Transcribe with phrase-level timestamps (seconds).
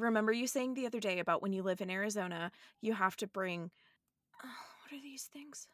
[0.00, 2.50] remember you saying the other day about when you live in Arizona,
[2.80, 3.70] you have to bring
[4.44, 4.48] oh,
[4.82, 5.68] what are these things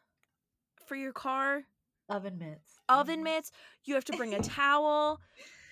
[0.86, 1.62] for your car?
[2.08, 2.78] Oven mitts.
[2.88, 3.24] Oven mm-hmm.
[3.24, 3.50] mitts.
[3.84, 5.20] You have to bring a towel.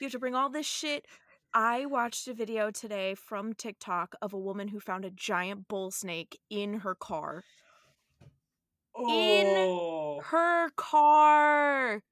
[0.01, 1.07] You have to bring all this shit.
[1.55, 5.91] I watched a video today from TikTok of a woman who found a giant bull
[5.91, 7.45] snake in her car.
[8.97, 10.21] Oh.
[10.25, 12.03] Her car.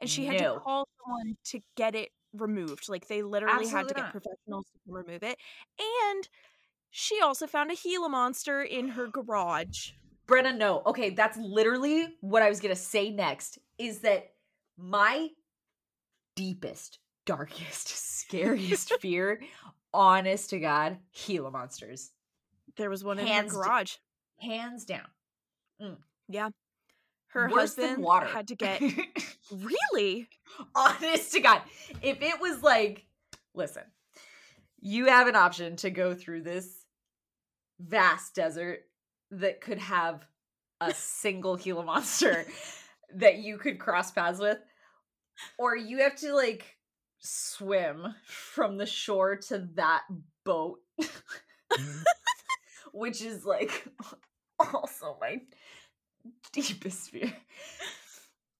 [0.00, 0.54] And she had No.
[0.54, 2.88] to call someone to get it removed.
[2.88, 5.38] Like they literally had Absolutely to get professionals to remove it.
[5.78, 6.28] And
[6.90, 9.90] she also found a Gila monster in her garage.
[10.26, 10.82] Brenna, no.
[10.86, 13.58] Okay, that's literally what I was gonna say next.
[13.78, 14.32] Is that
[14.78, 15.28] my
[16.36, 19.40] deepest, darkest, scariest fear?
[19.92, 22.10] Honest to God, Gila monsters,
[22.76, 23.94] There was one in Hands her d- garage.
[24.40, 25.06] hands down.
[25.80, 25.98] Mm.
[26.28, 26.50] Yeah.
[27.34, 28.26] Her Worse than husband water.
[28.26, 28.80] had to get
[29.50, 30.28] really
[30.74, 31.62] Honest to God,
[32.02, 33.06] if it was like,
[33.54, 33.82] listen,
[34.80, 36.84] you have an option to go through this
[37.80, 38.80] vast desert
[39.32, 40.24] that could have
[40.80, 42.46] a single Gila monster
[43.16, 44.58] that you could cross paths with,
[45.58, 46.76] or you have to like
[47.18, 50.02] swim from the shore to that
[50.44, 50.78] boat,
[52.92, 53.88] which is like
[54.60, 55.40] also my
[56.52, 57.32] deepest fear.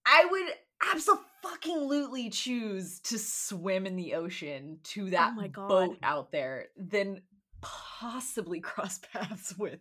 [0.05, 0.53] I would
[0.93, 5.67] absolutely choose to swim in the ocean to oh that Oh my God.
[5.67, 7.21] boat out there than
[7.61, 9.79] possibly cross paths with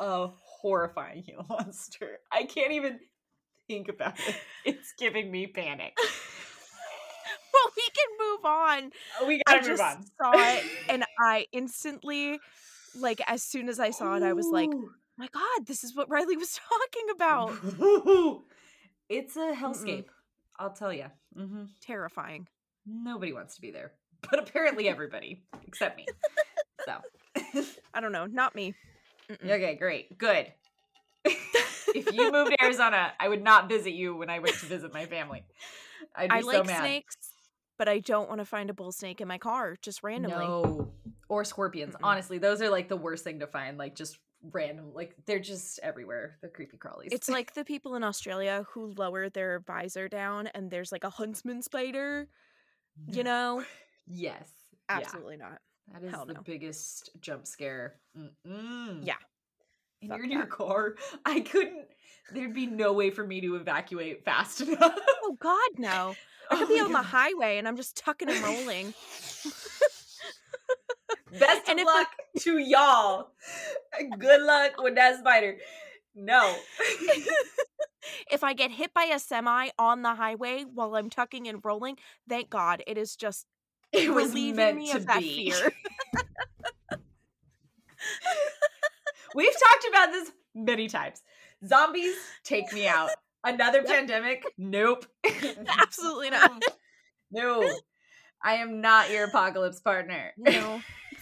[0.00, 2.18] a horrifying Gila monster.
[2.32, 3.00] I can't even
[3.68, 4.34] think about it.
[4.64, 5.94] It's giving me panic.
[7.52, 8.90] well, we can move on.
[9.20, 10.04] Oh, we gotta move just on.
[10.20, 12.40] saw it and I instantly,
[12.96, 14.90] like, as soon as I saw it, I was like, Ooh.
[15.20, 17.52] My God, this is what Riley was talking about.
[19.10, 20.06] it's a hellscape.
[20.58, 21.06] I'll tell you.
[21.36, 22.48] hmm Terrifying.
[22.86, 23.92] Nobody wants to be there,
[24.30, 26.06] but apparently everybody except me.
[26.86, 26.96] So,
[27.92, 28.24] I don't know.
[28.24, 28.74] Not me.
[29.30, 29.50] Mm-mm.
[29.50, 30.46] okay, great, good.
[31.24, 34.94] if you moved to Arizona, I would not visit you when I went to visit
[34.94, 35.44] my family.
[36.16, 36.80] I'd be I so like mad.
[36.80, 37.16] snakes,
[37.78, 40.46] but I don't want to find a bull snake in my car just randomly.
[40.46, 40.92] No,
[41.28, 41.94] or scorpions.
[41.94, 42.00] Mm-mm.
[42.02, 43.76] Honestly, those are like the worst thing to find.
[43.76, 44.16] Like just
[44.52, 46.38] random, like they're just everywhere.
[46.42, 47.08] The creepy crawlies.
[47.12, 51.10] It's like the people in Australia who lower their visor down and there's like a
[51.10, 52.28] huntsman spider,
[53.06, 53.64] you know?
[54.06, 54.50] yes,
[54.88, 54.96] yeah.
[54.96, 55.60] Absolutely not.
[55.92, 56.40] That is Hell the no.
[56.42, 57.96] biggest jump scare.
[58.16, 59.00] Mm-mm.
[59.04, 59.14] Yeah.
[60.02, 60.50] And Fuck you're in your that.
[60.50, 60.94] car.
[61.26, 61.86] I couldn't.
[62.32, 64.94] There'd be no way for me to evacuate fast enough.
[65.22, 66.14] Oh God, no.
[66.50, 68.94] I could Oh be on the highway and I'm just tucking and rolling.
[71.38, 72.08] Best of luck
[72.40, 73.30] to y'all.
[74.18, 75.56] Good luck with that spider.
[76.14, 76.56] No.
[78.30, 81.96] if I get hit by a semi on the highway while I'm tucking and rolling,
[82.28, 83.46] thank God it is just
[83.92, 85.50] It was relieving meant me to of that be.
[85.50, 85.72] fear.
[89.34, 91.22] We've talked about this many times.
[91.66, 93.10] Zombies take me out.
[93.44, 94.44] Another pandemic?
[94.58, 95.06] Nope.
[95.78, 96.62] Absolutely not.
[97.30, 97.62] No.
[98.42, 100.32] I am not your apocalypse partner.
[100.36, 100.80] No.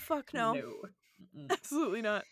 [0.08, 0.54] Fuck no.
[1.36, 1.50] Mm-mm.
[1.50, 2.24] Absolutely not.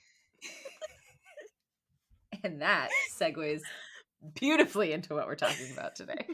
[2.42, 2.88] And that
[3.20, 3.60] segues
[4.34, 6.26] beautifully into what we're talking about today.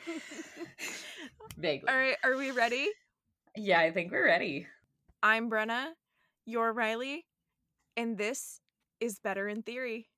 [1.59, 1.89] Vaguely.
[1.89, 2.89] All right, are we ready?
[3.57, 4.69] Yeah, I think we're ready.
[5.21, 5.89] I'm Brenna,
[6.47, 7.27] you're Riley,
[7.97, 8.61] and this
[9.01, 10.09] is Better in Theory.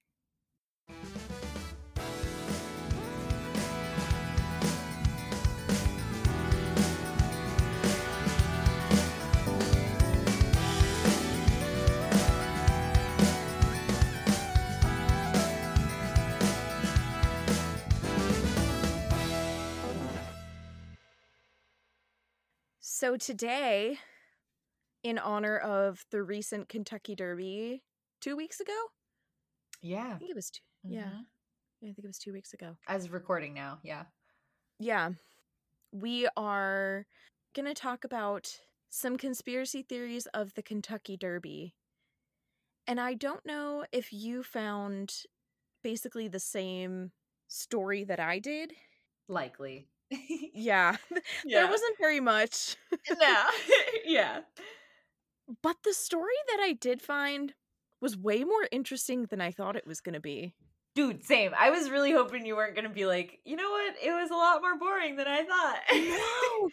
[23.04, 23.98] So today,
[25.02, 27.82] in honor of the recent Kentucky Derby,
[28.22, 28.72] two weeks ago.
[29.82, 30.12] Yeah.
[30.14, 30.62] I think it was two.
[30.84, 31.26] Yeah, Mhm.
[31.26, 32.78] I think it was two weeks ago.
[32.86, 34.06] As of recording now, yeah.
[34.78, 35.12] Yeah,
[35.92, 37.06] we are
[37.52, 41.76] gonna talk about some conspiracy theories of the Kentucky Derby,
[42.86, 45.24] and I don't know if you found
[45.82, 47.12] basically the same
[47.48, 48.74] story that I did.
[49.28, 49.90] Likely.
[50.54, 50.96] Yeah,
[51.44, 52.76] there wasn't very much.
[53.20, 53.44] no.
[54.04, 54.40] yeah.
[55.62, 57.54] But the story that I did find
[58.00, 60.54] was way more interesting than I thought it was going to be.
[60.94, 61.52] Dude, same.
[61.58, 63.94] I was really hoping you weren't gonna be like, you know what?
[64.00, 65.80] It was a lot more boring than I thought.
[65.92, 66.70] No.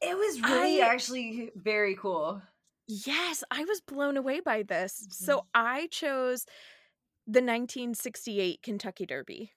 [0.00, 2.40] it was really I- actually very cool.
[2.86, 5.06] Yes, I was blown away by this.
[5.10, 5.48] So mm-hmm.
[5.54, 6.44] I chose
[7.26, 9.52] the 1968 Kentucky Derby.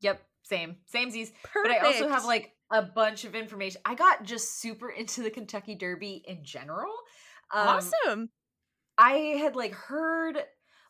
[0.00, 0.76] Yep, same.
[0.92, 1.32] Samesies.
[1.44, 1.54] Perfect.
[1.64, 3.80] But I also have like a bunch of information.
[3.84, 6.92] I got just super into the Kentucky Derby in general.
[7.52, 8.30] Um, awesome.
[8.98, 10.38] I had like heard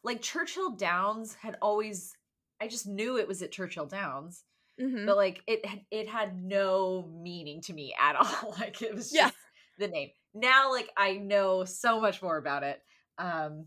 [0.05, 2.13] like Churchill Downs had always
[2.61, 4.45] I just knew it was at Churchill Downs,
[4.81, 5.07] Mhm.
[5.07, 8.55] but like it had- it had no meaning to me at all.
[8.59, 9.31] like it was just Yeah.
[9.79, 10.11] the name.
[10.35, 12.81] Now like I know so much more about it.
[13.19, 13.67] Um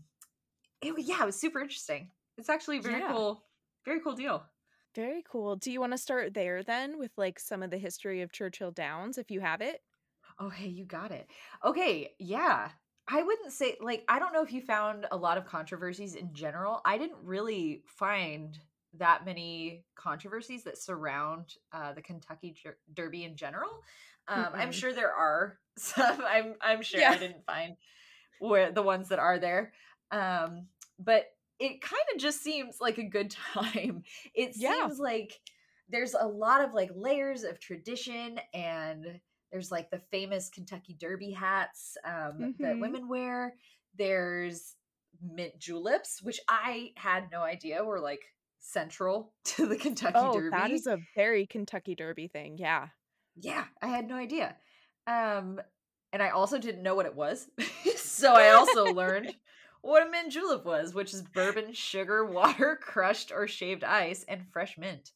[0.82, 2.10] it yeah, it was super interesting.
[2.38, 3.12] It's actually very Yeah.
[3.12, 3.42] cool
[3.84, 4.44] very cool deal.
[4.96, 5.56] Very cool.
[5.56, 8.70] Do you want to start there then with like some of the history of Churchill
[8.72, 9.82] Downs if you have it?
[10.38, 11.28] Oh, hey, you got it.
[11.64, 12.70] Okay, yeah.
[13.08, 16.32] I wouldn't say like I don't know if you found a lot of controversies in
[16.34, 16.80] general.
[16.84, 18.58] I didn't really find
[18.94, 23.70] that many controversies that surround uh, the Kentucky Jer- Derby in general.
[24.28, 26.22] Um, I'm sure there are some.
[26.26, 27.12] I'm I'm sure Yeah.
[27.12, 27.76] I didn't find
[28.40, 29.72] where the ones that are there.
[30.10, 30.66] Um,
[30.98, 31.26] but
[31.58, 34.02] it kind of just seems like a good time.
[34.34, 34.72] It Yeah.
[34.72, 35.32] seems like
[35.88, 39.20] there's a lot of like layers of tradition and
[39.52, 42.80] there's like the famous Kentucky Derby hats um, that Mhm.
[42.80, 43.54] women wear.
[43.96, 44.74] There's
[45.22, 48.20] mint juleps, which I had no idea were like
[48.58, 50.50] central to the Kentucky Oh, Derby.
[50.50, 52.58] that is a very Kentucky Derby thing.
[52.58, 52.88] Yeah.
[53.36, 54.56] yeah, I had no idea.
[55.06, 55.60] Um,
[56.12, 57.48] and I also didn't know what it was.
[57.96, 59.34] so I also learned
[59.86, 64.42] what a mint julep was, which is bourbon, sugar, water, crushed or shaved ice, and
[64.52, 65.12] fresh mint.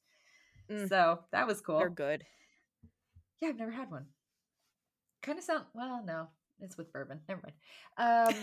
[0.71, 0.89] Mm.
[0.89, 1.79] So that was cool.
[1.79, 2.25] They're good.
[3.41, 4.07] Yeah, I've never had one.
[5.23, 6.29] Kind of sound well, no,
[6.61, 7.21] it's with bourbon.
[7.29, 8.35] Never mind.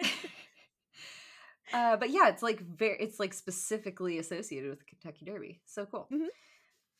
[0.00, 0.08] Um
[1.72, 5.60] uh but yeah, it's like very it's like specifically associated with the Kentucky Derby.
[5.66, 6.08] So cool.
[6.12, 6.28] Mhm.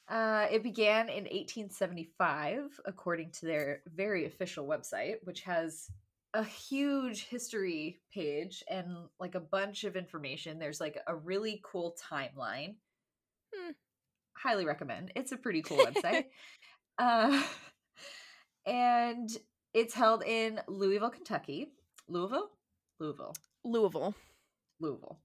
[0.09, 5.89] Uh it began in 1875 according to their very official website, which has
[6.37, 10.59] a huge history page and like a bunch of information.
[10.59, 12.75] There's like a really cool timeline.
[13.55, 13.71] Hmm.
[14.37, 15.13] Highly recommend.
[15.17, 16.27] It's a pretty cool website.
[16.99, 17.43] Uh,
[18.67, 19.29] and
[19.75, 21.73] it's held in Louisville, Kentucky.
[22.09, 22.49] Louisville?
[22.99, 23.35] Louisville.
[23.65, 24.15] Louisville.
[24.81, 25.19] Louisville.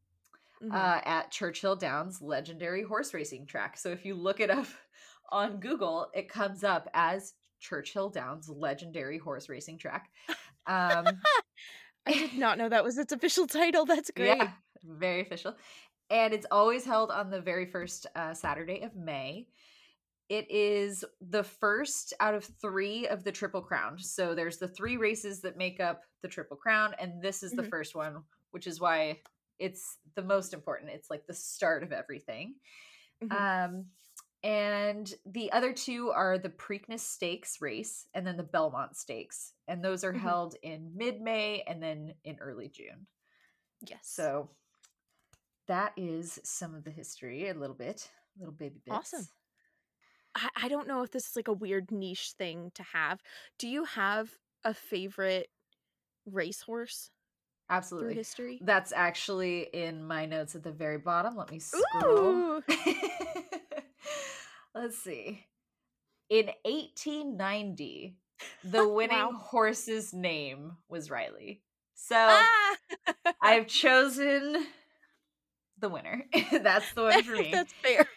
[0.62, 0.74] Mhm.
[0.74, 3.78] Uh, at Churchill Downs legendary horse racing track.
[3.78, 4.68] So if you look it up
[5.31, 10.12] on Google, it comes up as Churchill Downs legendary horse racing track.
[10.68, 11.06] Um,
[12.06, 13.84] I did not know that was its official title.
[13.86, 14.38] That's great.
[14.38, 14.52] Yeah,
[14.84, 15.56] very official.
[16.12, 19.48] And it's always held on the very first uh, Saturday of May.
[20.30, 23.98] It is the first out of three of the Triple Crown.
[23.98, 27.63] So there's the three races that make up the Triple Crown, and this is the
[27.63, 27.69] Mhm.
[27.69, 29.19] first one, which is why
[29.58, 30.92] it's the most important.
[30.92, 32.56] It's like the start of everything.
[33.24, 33.66] Mhm.
[33.68, 33.86] Um,
[34.43, 39.53] and the other two are the Preakness Stakes race and then the Belmont Stakes.
[39.67, 40.19] And those are Mhm.
[40.19, 43.07] held in mid May and then in early June.
[43.81, 44.07] yes.
[44.07, 44.49] So
[45.67, 49.13] that is some of the history, a little bit, little baby bits.
[49.13, 49.27] Awesome.
[50.35, 53.21] I, I don't know if this is like a weird niche thing to have.
[53.57, 55.49] Do you have a favorite
[56.25, 57.09] racehorse
[57.69, 58.15] Absolutely.
[58.15, 58.59] history?
[58.61, 61.35] That's actually in my notes at the very bottom.
[61.35, 62.61] Let me scroll.
[64.73, 65.45] Let's see.
[66.29, 68.15] In 1890,
[68.63, 69.31] the winning Wow.
[69.33, 71.62] horse's name was Riley.
[71.95, 72.75] So Ah!
[73.41, 74.65] I've chosen
[75.77, 76.25] the winner.
[76.51, 77.51] That's the one for me.
[77.51, 78.07] That's fair.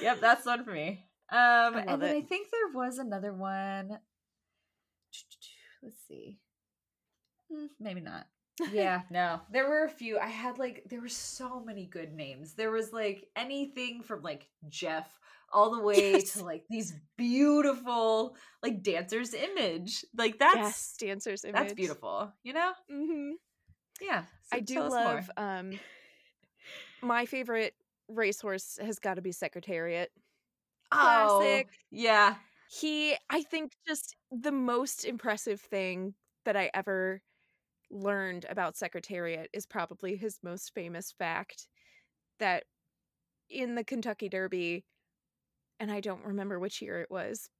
[0.00, 1.04] yep, that's the one for me.
[1.30, 2.16] Um, and then it.
[2.16, 3.98] I think there was another one.
[5.82, 6.38] Let's see.
[7.50, 8.26] Hmm, maybe not.
[8.70, 9.40] Yeah, no.
[9.50, 10.18] There were a few.
[10.18, 12.54] I had like there were so many good names.
[12.54, 15.18] There was like anything from like Jeff
[15.52, 16.34] all the way Yes.
[16.34, 20.04] to like these beautiful like dancer's image.
[20.16, 21.54] Like that's yes, dancer's image.
[21.54, 22.32] that's beautiful.
[22.44, 22.72] You know?
[22.90, 23.32] hmm
[24.00, 24.24] Yeah.
[24.52, 25.04] I do us more.
[25.04, 25.30] love.
[25.36, 25.80] Um,
[27.02, 27.74] my favorite
[28.08, 30.10] racehorse has got to be Secretariat.
[30.90, 31.66] classic.
[31.68, 32.34] Oh, yeah.
[32.68, 36.14] He, I think, just the most impressive thing
[36.44, 37.20] that I ever
[37.92, 41.68] learned about Secretariat is probably his most famous fact
[42.38, 42.64] that
[43.50, 44.86] in the Kentucky Derby,
[45.80, 47.50] and I don't remember which year it was,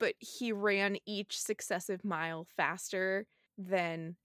[0.00, 3.26] but he ran each successive mile faster
[3.58, 4.16] than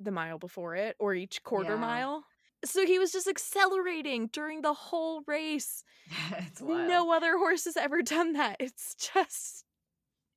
[0.00, 1.78] the mile before it or each quarter Yeah.
[1.78, 2.26] mile.
[2.64, 5.84] So he was just accelerating during the whole race.
[6.60, 8.56] No other horse has ever done that.
[8.60, 9.64] It's just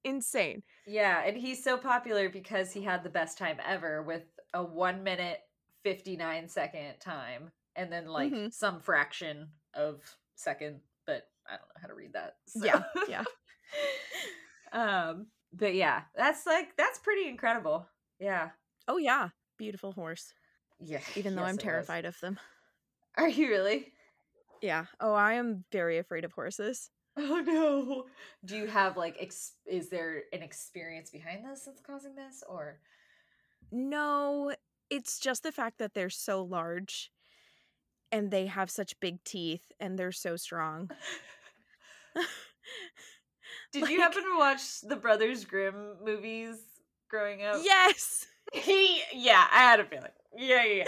[0.03, 0.63] insane.
[0.86, 5.03] Yeah, and he's so popular because he had the best time ever with a one
[5.03, 5.39] minute
[5.84, 8.53] fifty nine second time, and then like Mhm.
[8.53, 10.01] some fraction of
[10.36, 12.38] second, but I don't know how to read that.
[12.48, 13.24] so- Yeah, yeah.
[14.74, 17.88] um, but yeah, that's like that's pretty incredible.
[18.20, 18.50] Yeah,
[18.88, 20.34] Oh yeah, beautiful horse.
[20.79, 21.01] yeah.
[21.15, 21.63] Even though yes, I'm was.
[21.63, 22.39] terrified of them.
[23.17, 23.91] Are you really?
[24.62, 24.86] Yeah.
[25.00, 26.89] Oh, I am very afraid of horses.
[27.17, 28.05] Oh no.
[28.46, 32.79] Do you have like ex- is there an experience behind this that's causing this or
[33.72, 34.54] No,
[34.90, 37.12] it's just the fact that they're so large
[38.12, 40.92] and they have such big teeth and they're so strong.
[43.72, 46.58] Did you happen to watch the Brothers Grimm movies
[47.10, 47.62] growing up?
[47.63, 48.28] Yes.
[48.54, 50.12] He yeah, I had a feeling.
[50.36, 50.84] Yeah, yeah.
[50.84, 50.86] yeah.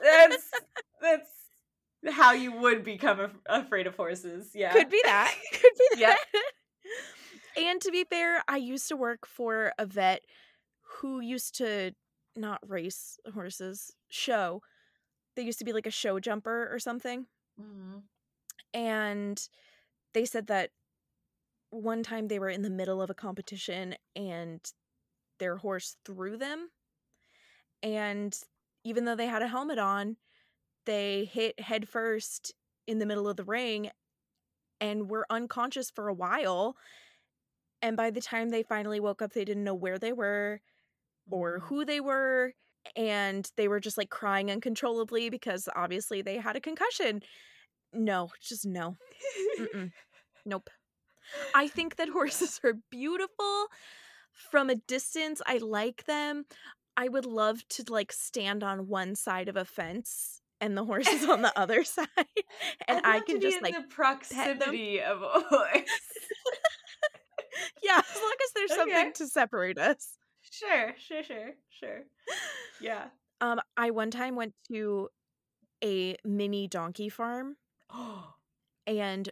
[0.02, 0.50] That's
[1.02, 4.52] that's how you would become af- afraid of horses.
[4.54, 4.72] Yeah.
[4.72, 5.34] Could be that.
[5.52, 6.18] Could be that.
[7.58, 10.22] and to be fair, I used to work for a vet
[11.00, 11.92] who used to
[12.36, 14.62] not race horses, show.
[15.36, 17.26] They used to be like a show jumper or something.
[17.56, 18.08] Mhm.
[18.74, 19.48] And
[20.14, 20.72] they said that
[21.70, 24.72] one time they were in the middle of a competition and
[25.38, 26.70] their horse threw them.
[27.82, 28.38] And
[28.84, 30.16] even though they had a helmet on,
[30.86, 32.54] they hit head first
[32.86, 33.90] in the middle of the ring
[34.80, 36.76] and were unconscious for a while.
[37.82, 40.60] And by the time they finally woke up, they didn't know where they were
[41.30, 41.62] or Mhm.
[41.68, 42.52] who they were.
[42.96, 47.22] And they were just like crying uncontrollably because obviously they had a concussion.
[47.92, 48.96] No, just no.
[49.58, 49.92] Mm-mm.
[50.44, 50.68] Nope.
[51.54, 53.66] I think that horses are beautiful
[54.32, 55.40] from a distance.
[55.46, 56.44] I like them.
[56.96, 61.08] I would love to like stand on one side of a fence and the horse
[61.08, 62.06] is on the other side,
[62.88, 66.00] and I can just like the proximity of a horse.
[67.82, 68.80] yeah, as long as there's Okay.
[68.80, 70.16] something to separate us.
[70.52, 72.00] Sure, sure, sure, sure.
[72.80, 73.06] Yeah.
[73.40, 75.08] Um, I one time went to
[75.82, 77.56] a mini donkey farm
[77.92, 78.34] Oh,
[78.86, 79.28] and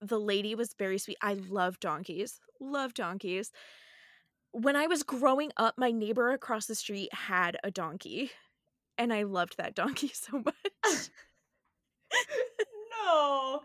[0.00, 1.18] the lady was very sweet.
[1.22, 2.40] I love donkeys.
[2.60, 3.52] Love donkeys.
[4.52, 8.30] When I was growing up, my neighbor across the street had a donkey,
[8.98, 10.54] and I loved that donkey so much.
[13.04, 13.60] no,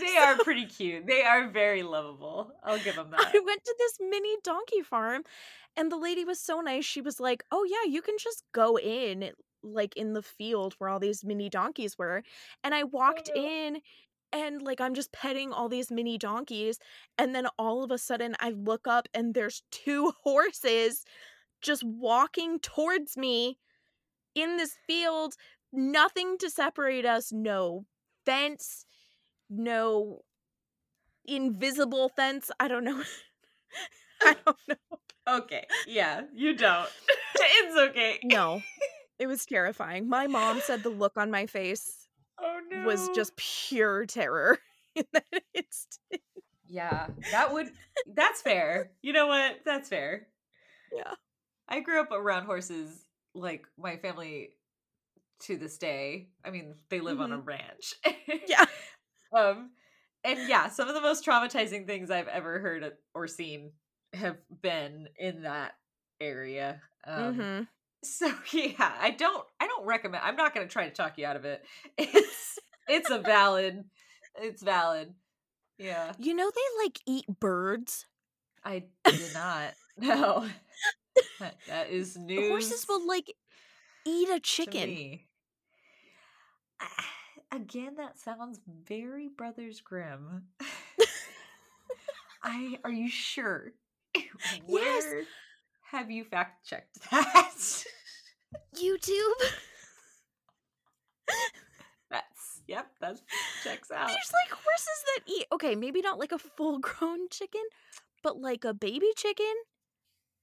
[0.00, 1.06] they are pretty cute.
[1.06, 2.52] They are very lovable.
[2.64, 3.20] I'll give them that.
[3.20, 5.22] I went to this mini donkey farm,
[5.76, 6.84] and the lady was so nice.
[6.84, 9.30] She was like, "Oh yeah, you can just go in
[9.62, 12.22] like in the field where all these mini donkeys were."
[12.64, 13.42] And I walked no.
[13.42, 13.78] in
[14.32, 16.78] and like I'm just petting all these mini donkeys,
[17.18, 21.04] and then all of a sudden I look up and there's two horses
[21.60, 23.58] just walking towards me
[24.34, 25.34] in this field,
[25.72, 27.84] nothing to separate us, no
[28.26, 28.86] fence,
[29.50, 30.20] no
[31.26, 32.50] invisible fence.
[32.58, 33.02] I don't know.
[34.22, 34.98] I don't know.
[35.28, 36.88] Okay, yeah, you don't.
[37.34, 38.18] it's okay.
[38.24, 38.62] No.
[39.18, 40.08] It was terrifying.
[40.08, 42.08] My mom said the look on my face
[42.40, 42.84] Oh no.
[42.84, 44.58] was just pure terror
[44.96, 46.22] in that instant.
[46.66, 47.68] Yeah, that would
[48.16, 48.90] that's fair.
[49.00, 49.60] You know what?
[49.64, 50.26] That's fair.
[50.92, 51.12] Yeah.
[51.68, 54.50] I grew up around horses like my family
[55.42, 56.30] to this day.
[56.44, 57.94] I mean, they live on a ranch.
[58.48, 58.64] Yeah.
[59.32, 59.70] Um
[60.24, 63.72] and yeah, some of the most traumatizing things I've ever heard or seen
[64.14, 65.72] have been in that
[66.20, 66.80] area.
[67.06, 67.62] Um hmm
[68.04, 71.26] so yeah, I don't I don't recommend I'm not going to try to talk you
[71.26, 71.64] out of it.
[71.98, 73.84] It's it's a valid
[74.40, 75.14] it's valid.
[75.78, 76.12] Yeah.
[76.18, 78.06] You know they like eat birds.
[78.64, 79.74] I did not.
[79.96, 80.46] No.
[81.40, 82.48] That, that is news.
[82.48, 83.32] Horses will like
[84.06, 84.88] eat a chicken.
[84.88, 85.26] me.
[87.52, 90.44] Again, that sounds very Brothers Grimm.
[92.42, 93.72] I are you sure?
[94.66, 95.24] Where
[95.90, 97.84] have you fact checked that?
[98.76, 99.42] YouTube.
[102.10, 103.20] That's yep, that
[103.62, 104.08] checks out.
[104.08, 105.46] There's like horses that eat.
[105.52, 107.62] Okay, maybe not like a full grown chicken,
[108.22, 109.54] but like a baby chicken.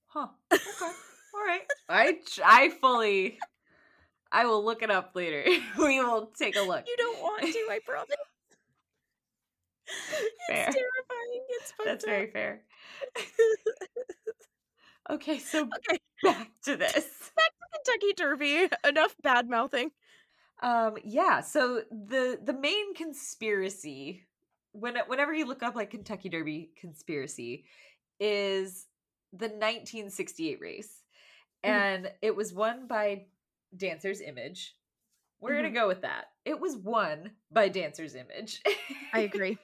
[0.06, 0.28] Huh.
[0.52, 0.92] Okay.
[1.34, 1.62] All right.
[1.88, 3.38] I I fully
[4.32, 5.44] I will look it up later.
[5.78, 6.84] we will take a look.
[6.86, 8.16] You don't want to, I promise.
[10.48, 10.66] Fair.
[10.68, 11.44] It's terrifying.
[11.48, 12.10] It's That's up.
[12.10, 12.62] very fair.
[15.10, 15.98] Okay, so Okay.
[16.22, 16.92] back to this.
[17.36, 18.68] Back to Kentucky Derby.
[18.86, 19.90] Enough bad mouthing.
[20.62, 21.40] Um, yeah.
[21.40, 24.26] So the the main conspiracy,
[24.72, 27.64] when whenever you look up like Kentucky Derby conspiracy,
[28.20, 28.86] is
[29.32, 31.02] the 1968 race,
[31.64, 31.70] Mhm.
[31.70, 33.26] and it was won by
[33.76, 34.76] Dancer's Image.
[35.40, 35.56] We're Mhm.
[35.62, 36.26] gonna go with that.
[36.44, 38.62] It was won by Dancer's Image.
[39.12, 39.58] I agree.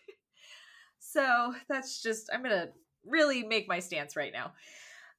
[1.17, 2.69] So that's just I'm gonna
[3.07, 4.53] really make my stance right now.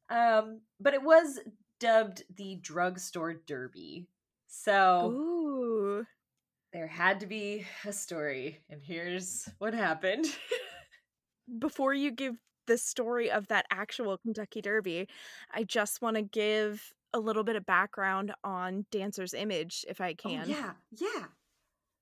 [0.10, 1.40] Um, but it was
[1.80, 4.08] dubbed the drugstore derby.
[4.48, 6.06] So Ooh.
[6.72, 10.26] there had to be a story, and here's what happened.
[11.60, 12.36] Before you give
[12.68, 15.08] the story of that actual Kentucky Derby,
[15.54, 20.12] I just want to give a little bit of background on Dancer's Image, if I
[20.12, 20.50] Oh, can.
[20.50, 21.26] yeah, yeah.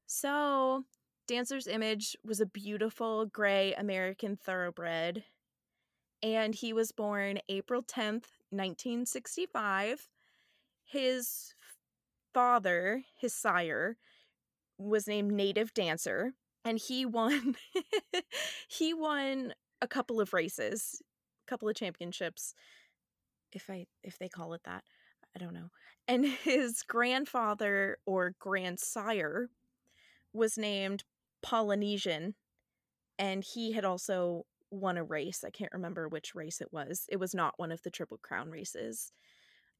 [0.08, 0.84] So,
[1.28, 5.24] Dancer's Image was a beautiful gray American thoroughbred,
[6.22, 10.08] and he was born April 10th, 1965.
[10.84, 11.56] His
[12.34, 13.98] father, his sire,
[14.78, 17.56] was named Native Dancer, and he won
[18.68, 21.02] he won a couple of races,
[21.48, 22.54] a couple of championships,
[23.52, 24.84] if I if they call it that.
[25.36, 25.70] I don't know.
[26.08, 29.50] And his grandfather or grandsire
[30.34, 31.04] was named
[31.46, 32.34] Polynesian,
[33.20, 35.44] and he had also won a race.
[35.46, 37.06] I can't remember which race it was.
[37.08, 39.12] It was not one of the Triple Crown races.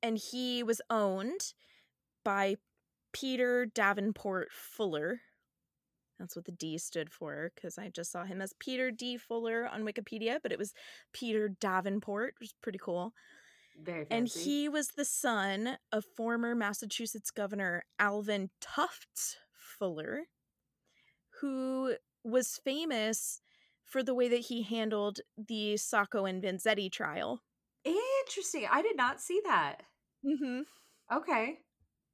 [0.04, 1.54] And he was owned
[2.24, 2.58] by
[3.14, 5.22] Peter Davenport Fuller.
[6.20, 9.18] That's what the D stood for because I just saw him as Peter D.
[9.18, 10.72] Fuller on Wikipedia, but it was
[11.14, 13.14] Peter Davenport, which is pretty cool.
[13.82, 14.40] Very fancy.
[14.40, 20.26] And he was the son of former Massachusetts Governor Alvin Tufts Fuller,
[21.46, 23.42] who was famous
[23.86, 27.42] for the way that he handled the Sacco and Vanzetti trial.
[27.84, 28.68] Interesting.
[28.72, 29.84] I did not see that.
[30.26, 30.62] Mm-hmm.
[31.16, 31.60] Okay.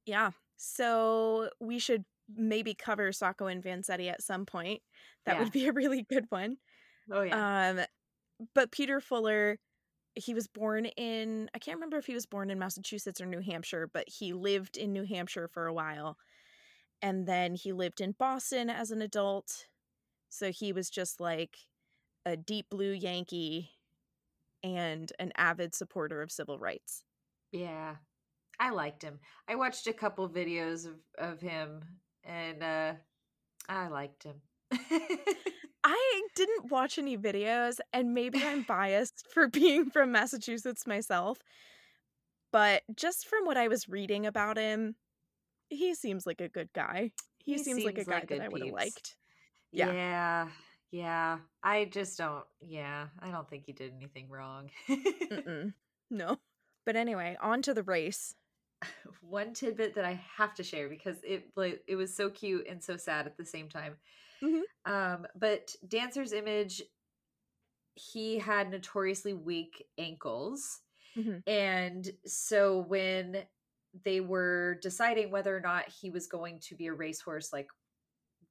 [0.04, 0.32] Yeah.
[0.58, 2.04] So we should
[2.36, 4.82] maybe cover Sacco and Vanzetti at some point.
[5.24, 5.42] That Yeah.
[5.44, 6.58] would be a really good one.
[7.10, 7.70] Oh yeah.
[7.70, 7.80] Um,
[8.54, 9.58] but Peter Fuller,
[10.14, 13.40] he was born in, I can't remember if he was born in Massachusetts or New
[13.40, 16.18] Hampshire, but he lived in New Hampshire for a while.
[17.02, 19.66] And then he lived in Boston as an adult.
[20.28, 21.56] So he was just like
[22.24, 23.70] a deep blue Yankee
[24.62, 27.04] and an avid supporter of civil rights.
[27.50, 27.96] yeah.
[28.60, 29.18] I liked him.
[29.48, 31.80] I watched a couple videos of, of him
[32.22, 32.92] and uh
[33.68, 34.36] I liked him.
[35.84, 41.38] I didn't watch any videos, and maybe I'm biased for being from Massachusetts myself,
[42.52, 44.94] but just from what I was reading about him,
[45.76, 47.12] he seems like a good guy.
[47.38, 49.16] He, He seems, like a guy like that I would have liked.
[49.72, 49.92] Yeah.
[49.92, 50.48] yeah.
[50.90, 51.38] Yeah.
[51.62, 54.70] I just don't yeah, I don't think he did anything wrong.
[56.10, 56.36] No.
[56.84, 58.34] But anyway, on to the race.
[59.22, 62.82] One tidbit that I have to share because it like it was so cute and
[62.82, 63.96] so sad at the same time.
[64.42, 64.62] Mhm.
[64.84, 66.82] Um, but Dancer's Image,
[67.94, 70.80] he had notoriously weak ankles.
[71.16, 71.42] Mhm.
[71.46, 73.46] And so when
[74.04, 77.68] they were deciding whether or not he was going to be a racehorse, like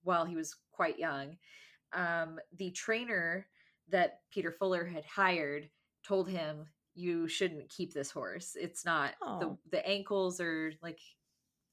[0.03, 1.37] while he was quite young,
[1.93, 3.47] um, the trainer
[3.89, 5.69] that Peter Fuller had hired
[6.03, 8.55] told him, "You shouldn't keep this horse.
[8.55, 9.39] It's not Oh.
[9.39, 10.99] the the ankles are like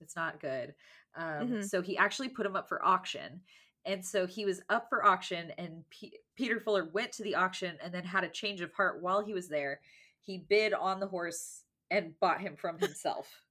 [0.01, 0.75] it's not good."
[1.15, 1.65] Um, Mhm.
[1.69, 3.43] So he actually put him up for auction.
[3.85, 7.79] And so he was up for auction, and P- Peter Fuller went to the auction
[7.81, 9.81] and then had a change of heart while he was there.
[10.21, 13.43] He bid on the horse and bought him from himself.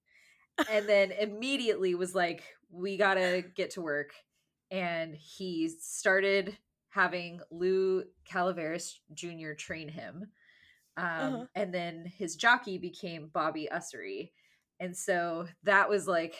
[0.72, 4.12] And then immediately was like, We gotta get to work.
[4.72, 6.58] And he started
[6.90, 9.54] having Lou Cavalaris Jr.
[9.54, 10.28] train him.
[10.98, 11.46] Um, Uh-huh.
[11.56, 14.32] And then his jockey became Bobby Ussery.
[14.80, 16.36] And so that was like,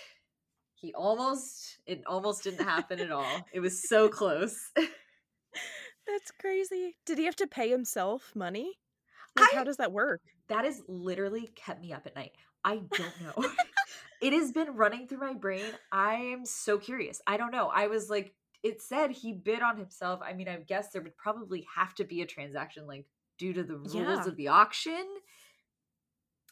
[0.76, 3.46] he almost, it almost didn't happen at all.
[3.52, 4.72] It was so close.
[4.76, 6.96] That's crazy.
[7.06, 8.74] Did he have to pay himself money?
[9.38, 10.22] Like, I- how does that work?
[10.50, 12.32] That has literally kept me up at night.
[12.64, 13.50] I don't know.
[14.22, 15.72] it has been running through my brain.
[15.92, 17.22] I am so curious.
[17.28, 17.70] I don't know.
[17.74, 18.34] I was like,
[18.64, 20.20] it said he bid on himself.
[20.24, 23.06] I mean, I guess there would probably have to be a transaction like
[23.38, 24.26] due to the rules Yeah.
[24.26, 25.06] of the auction.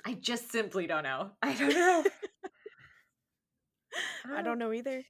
[0.05, 1.31] I just simply don't know.
[1.41, 2.03] I don't know.
[4.33, 5.03] I don't know either.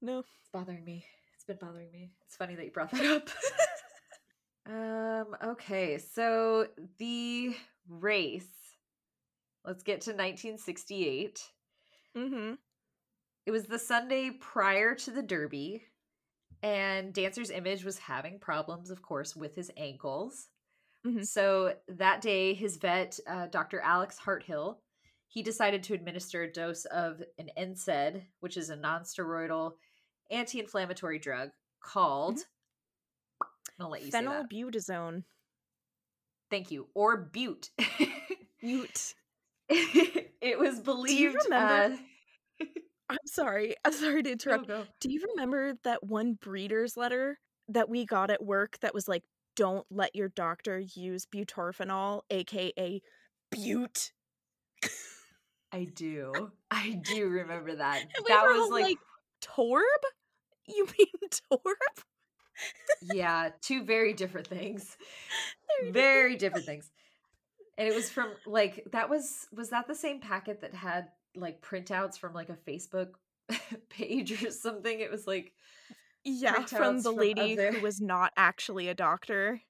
[0.00, 0.20] No.
[0.20, 1.04] It's bothering me.
[1.34, 2.10] It's been bothering me.
[2.26, 3.30] It's funny that you brought that up.
[4.68, 6.66] um, okay, so
[6.98, 7.54] the
[7.88, 8.48] race.
[9.64, 11.40] Let's get to 1968.
[12.16, 12.54] Mm-hmm.
[13.46, 15.82] It was the Sunday prior to the Derby,
[16.62, 20.48] and Dancer's Image was having problems, of course, with his ankles.
[21.04, 21.26] Mhm.
[21.26, 23.80] So that day, his vet, uh, Dr.
[23.80, 24.78] Alex Harthill,
[25.26, 29.72] he decided to administer a dose of an NSAID, which is a non-steroidal
[30.30, 32.38] anti-inflammatory drug called.
[33.80, 34.50] I'll let you say that.
[34.50, 35.24] Phenylbutazone.
[36.52, 36.86] Thank you.
[36.94, 37.70] Or Bute.
[38.60, 39.14] Ute.
[39.70, 41.34] it was believed.
[41.44, 41.96] remember-
[42.60, 42.66] uh,
[43.08, 43.74] I'm sorry.
[43.86, 44.68] I'm sorry to interrupt.
[45.00, 47.38] Do you remember that one breeder's letter
[47.68, 49.24] that we got at work that was like,
[49.56, 53.00] don't let your doctor use butorphanol, aka
[53.50, 54.12] Bute?
[55.72, 56.52] I do.
[56.70, 58.04] I do remember that.
[58.18, 58.98] We that was like, like,
[59.42, 59.80] Torb?
[60.68, 62.02] You mean Torb?
[63.02, 64.96] Yeah, two very different things.
[65.80, 66.90] Very Very different things.
[67.78, 71.62] And it was from like that was was that the same packet that had like
[71.62, 73.12] printouts from like a Facebook
[73.88, 75.00] page or something?
[75.00, 75.52] It was like
[76.24, 79.60] Yeah, from the from lady other- who was not actually a doctor.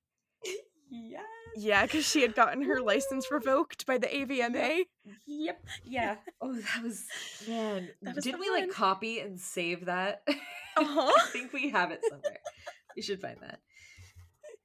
[0.94, 1.20] Yeah.
[1.56, 4.82] Yeah, because she had gotten her license revoked by the AVMA.
[5.26, 5.64] Yep.
[5.84, 6.16] Yeah.
[6.42, 7.04] Oh, that was
[7.48, 7.88] man.
[8.02, 10.22] That was Didn't we like copy and save that?
[10.28, 11.12] Uh-huh.
[11.16, 12.38] I think we have it somewhere.
[12.96, 13.60] we should find that.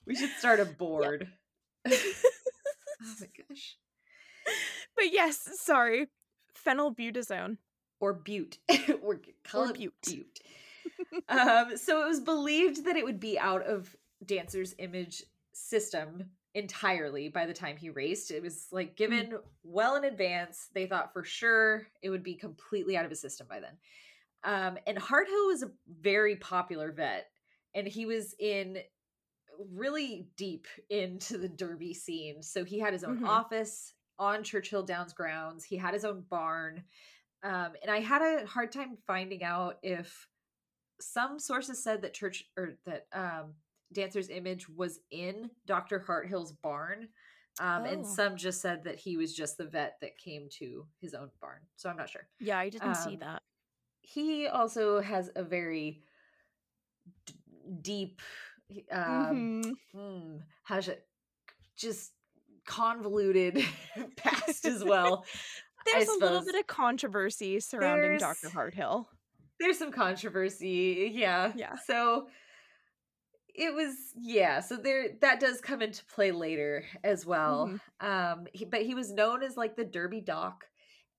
[0.06, 1.28] We should start a board.
[1.88, 1.92] oh
[3.20, 3.78] my gosh.
[4.96, 6.08] But yes, sorry.
[6.66, 7.58] Phenylbutazone.
[8.00, 8.60] Or Bute.
[9.02, 9.94] or call Or Bute.
[10.06, 10.40] Bute.
[11.30, 17.30] um, so it was believed that it would be out of Dancer's image system entirely
[17.30, 18.32] by the time he raced.
[18.32, 20.70] It was like given well in advance.
[20.74, 23.78] They thought for sure it would be completely out of his system by then.
[24.44, 27.28] Um, and Harthill was a very popular vet,
[27.74, 28.80] and he was in
[29.72, 32.44] really deep into the derby scene.
[32.44, 33.28] So he had his own Mhm.
[33.28, 35.64] office on Churchill Downs grounds.
[35.64, 36.84] He had his own barn.
[37.44, 40.28] Um, and I had a hard time finding out if
[41.00, 43.56] some sources said that church or that um,
[43.94, 46.00] Dancer's image was in Dr.
[46.00, 47.10] Harthill's barn.
[47.60, 48.10] Um, And Oh.
[48.16, 51.62] some just said that he was just the vet that came to his own barn.
[51.76, 53.44] So I'm not sure Yeah, I didn't see Um, that.
[54.02, 56.04] he also has a very
[57.26, 57.34] d-
[57.82, 58.22] deep
[58.92, 59.72] um Mhm.
[59.94, 61.06] hmm, how's it
[61.78, 62.12] just
[62.66, 63.64] convoluted
[64.18, 65.26] past as well
[65.94, 68.50] There's a little bit of controversy surrounding There's- Dr.
[68.54, 69.06] Harthill.
[69.60, 71.76] there's some controversy yeah Yeah.
[71.86, 72.28] so
[73.56, 77.68] it was yeah so there that does come into play later as well
[78.02, 78.06] Mhm.
[78.06, 80.66] um he, but he was known as like the derby doc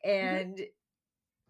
[0.06, 0.36] Mm-hmm.
[0.36, 0.60] and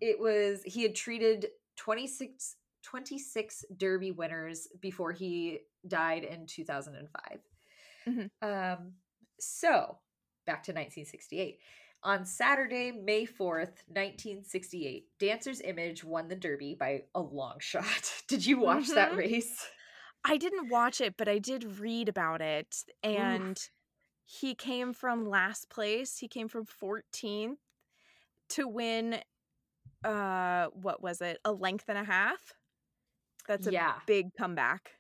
[0.01, 2.57] it was he had treated 26
[2.89, 7.41] 26 derby winners before he died in 2005
[8.07, 8.31] Mhm.
[8.41, 8.93] um
[9.39, 9.99] so
[10.47, 11.61] back to 1968
[12.05, 18.23] on Saturday, May 4th, 1968, Dancer's Image won the Derby by a long shot.
[18.29, 19.17] Did you watch that Mhm.
[19.17, 19.67] race?
[20.25, 22.85] I didn't watch it, but I did read about it.
[23.03, 23.59] And
[24.25, 26.19] he came from last place.
[26.19, 27.59] He came from 14th
[28.51, 29.21] to win
[30.05, 31.41] uh what was it?
[31.45, 32.53] A length and a half.
[33.49, 34.93] That's a yeah, big comeback.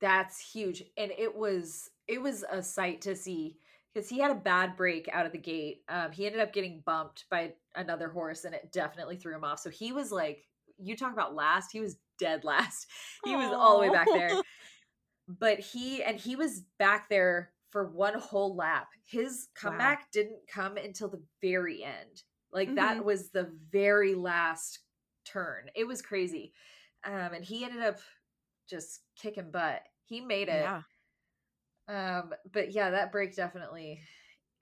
[0.00, 0.82] that's huge.
[0.96, 3.58] And it was it was a sight to see
[3.92, 5.82] because he had a bad break out of the gate.
[5.88, 9.60] Um, he ended up getting bumped by another horse, and it definitely threw him off.
[9.60, 10.46] So he was like,
[10.78, 12.86] you talk about last, he was dead last.
[13.24, 14.42] He was all the way back there.
[15.28, 18.88] But he and he was back there for one whole lap.
[19.04, 22.22] His comeback didn't come until the very end.
[22.52, 23.04] Like that Mhm.
[23.04, 24.80] was the very last
[25.24, 25.70] turn.
[25.74, 26.54] It was crazy.
[27.04, 27.98] Um and he ended up
[28.68, 29.82] just kicking butt.
[30.04, 30.62] He made it.
[30.62, 30.82] Yeah.
[31.88, 34.00] Um but yeah, that break definitely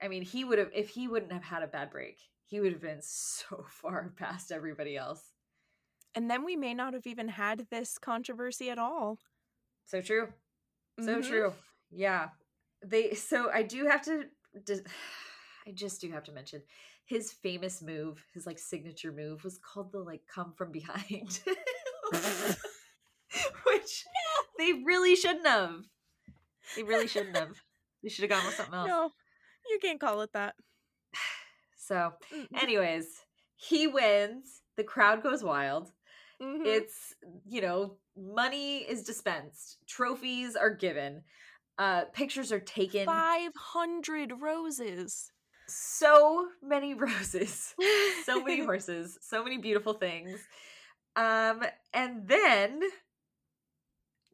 [0.01, 2.71] I mean, he would have if he wouldn't have had a bad break, he would
[2.71, 5.31] have been so far past everybody else.
[6.15, 9.19] And then we may not have even had this controversy at all.
[9.85, 10.33] So true.
[10.99, 11.23] So Mhm.
[11.23, 11.53] true.
[11.91, 12.29] Yeah.
[12.85, 14.25] They so I do have to
[15.67, 16.63] I just do have to mention
[17.05, 21.39] his famous move, his like signature move was called the like come from behind.
[23.65, 24.05] Which
[24.57, 25.83] they really shouldn't have.
[26.75, 27.61] They really shouldn't have.
[28.03, 28.87] They should have gone with something else.
[28.87, 29.11] No,
[29.69, 30.55] you can't call it that.
[31.79, 32.11] So,
[32.53, 33.05] anyways,
[33.55, 34.61] he wins.
[34.75, 35.91] The crowd goes wild.
[36.41, 36.65] Mhm.
[36.65, 37.15] it's
[37.47, 41.23] you know money is dispensed trophies are given
[41.79, 45.31] uh pictures are taken 500 roses.
[45.67, 47.73] so many roses
[48.23, 50.39] so many horses so many beautiful things
[51.17, 52.81] um and then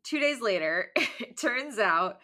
[0.04, 2.20] two days later it turns out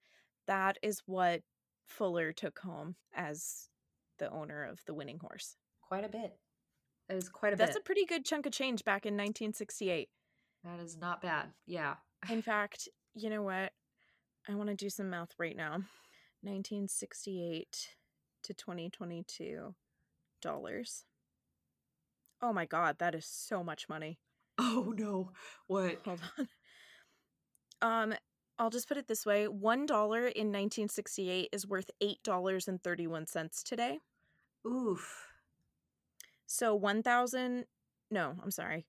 [0.47, 1.41] That is what
[1.85, 3.69] Fuller took home as
[4.19, 5.55] the owner of the winning horse.
[5.81, 6.37] quite a bit
[7.09, 10.09] it was quite a That's bit a pretty good chunk of change back in 1968.
[10.63, 11.95] That is not bad yeah
[12.29, 13.71] In fact, you know what?
[14.49, 15.81] I want to do some math right now.
[16.41, 17.89] 1968
[18.43, 19.75] to 2022
[20.41, 21.03] dollars.
[22.41, 24.19] Oh my god, that is so much money.
[24.59, 25.31] oh no
[25.67, 26.47] what Hold on.
[27.81, 28.13] Um,
[28.59, 32.81] I'll just put it this way: one dollar in 1968 is worth eight dollars and
[32.81, 33.99] thirty-one cents today.
[34.65, 35.27] Oof.
[36.45, 37.65] So one thousand,
[38.09, 38.85] no, I'm sorry,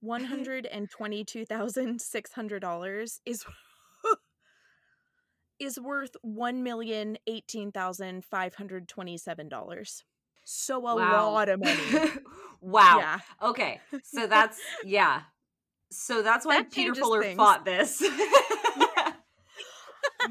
[0.00, 3.44] one hundred and twenty-two thousand six hundred dollars is
[5.58, 10.04] is worth one million eighteen thousand five hundred twenty-seven dollars.
[10.44, 11.30] So a Wow.
[11.32, 12.10] lot of money.
[12.60, 12.98] wow.
[12.98, 13.18] Yeah.
[13.42, 13.80] Okay.
[14.04, 15.22] So that's yeah.
[15.92, 17.36] So that's why That Peter Fuller things.
[17.36, 18.02] fought this.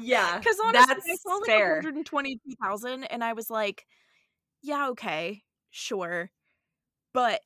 [0.00, 1.74] yeah, Because honestly, that's I saw like fair.
[1.76, 3.86] 122,000 and I was like,
[4.62, 6.30] yeah, okay, sure.
[7.12, 7.40] But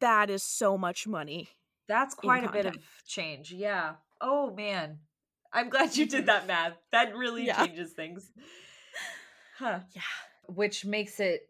[0.00, 1.48] that is so much money.
[1.86, 3.52] That's quite a bit of change.
[3.52, 3.96] Yeah.
[4.20, 5.00] Oh man.
[5.52, 6.76] I'm glad you did that math.
[6.90, 7.66] That really Yeah.
[7.66, 8.32] changes things.
[9.58, 9.80] Huh.
[9.92, 10.02] Yeah.
[10.46, 11.48] Which makes it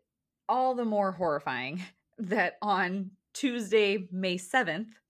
[0.49, 1.83] all the more horrifying
[2.19, 5.01] that on Tuesday, May 7th,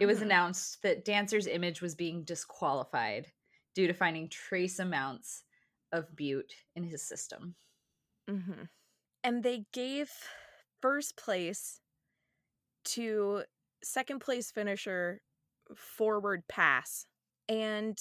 [0.00, 0.22] it was Mhm.
[0.22, 3.32] announced that Dancer's image was being disqualified
[3.74, 5.44] due to finding trace amounts
[5.92, 7.56] of bute in his system.
[8.28, 8.64] hmm
[9.24, 10.10] And they gave
[10.80, 11.80] first place
[12.84, 13.44] to
[13.82, 15.20] second place finisher
[15.74, 17.06] Forward Pass.
[17.48, 17.98] And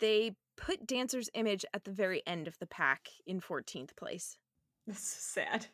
[0.00, 4.36] they put Dancer's image at the very end of the pack in 14th place.
[4.86, 5.66] That's so sad.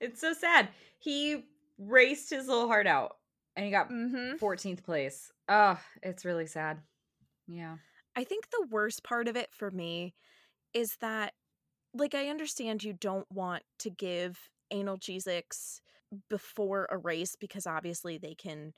[0.00, 0.68] It's so sad.
[0.98, 1.44] He
[1.78, 3.16] raced his little heart out
[3.56, 4.36] and he got Mm-hmm.
[4.44, 5.32] 14th place.
[5.48, 6.78] Oh, it's really sad.
[7.46, 7.76] Yeah.
[8.16, 10.14] I think the worst part of it for me
[10.72, 11.32] is that,
[11.92, 14.38] like, I understand you don't want to give
[14.72, 15.80] analgesics
[16.28, 18.74] before a race because obviously they can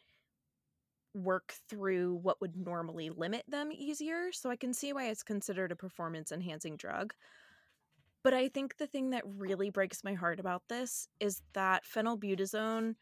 [1.15, 4.31] work through what would normally limit them easier.
[4.33, 7.15] So I can see why it's considered a performance enhancing drug.
[8.23, 12.97] But I think the thing that really breaks my heart about this is that phenylbutazone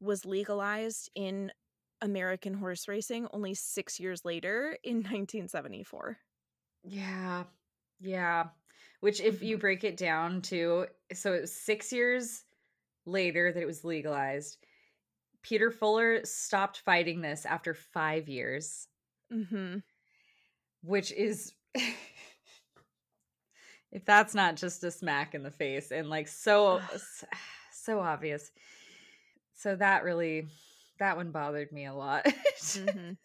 [0.00, 1.52] was legalized in
[2.00, 6.20] American horse racing only six years later in 1974.
[6.82, 7.44] Yeah.
[8.00, 8.50] Yeah.
[9.00, 9.58] Which, if you Mhm.
[9.58, 12.44] break it down to, so it was six years
[13.06, 14.58] later that it was legalized.
[15.42, 18.86] Peter Fuller stopped fighting this after five years,
[19.32, 19.78] Mm-hmm.
[20.82, 21.52] which is,
[23.90, 26.80] if that's not just a smack in the face and like so,
[27.72, 28.50] so obvious.
[29.54, 30.46] So that really,
[30.98, 32.26] that one bothered me a lot.
[32.74, 33.12] hmm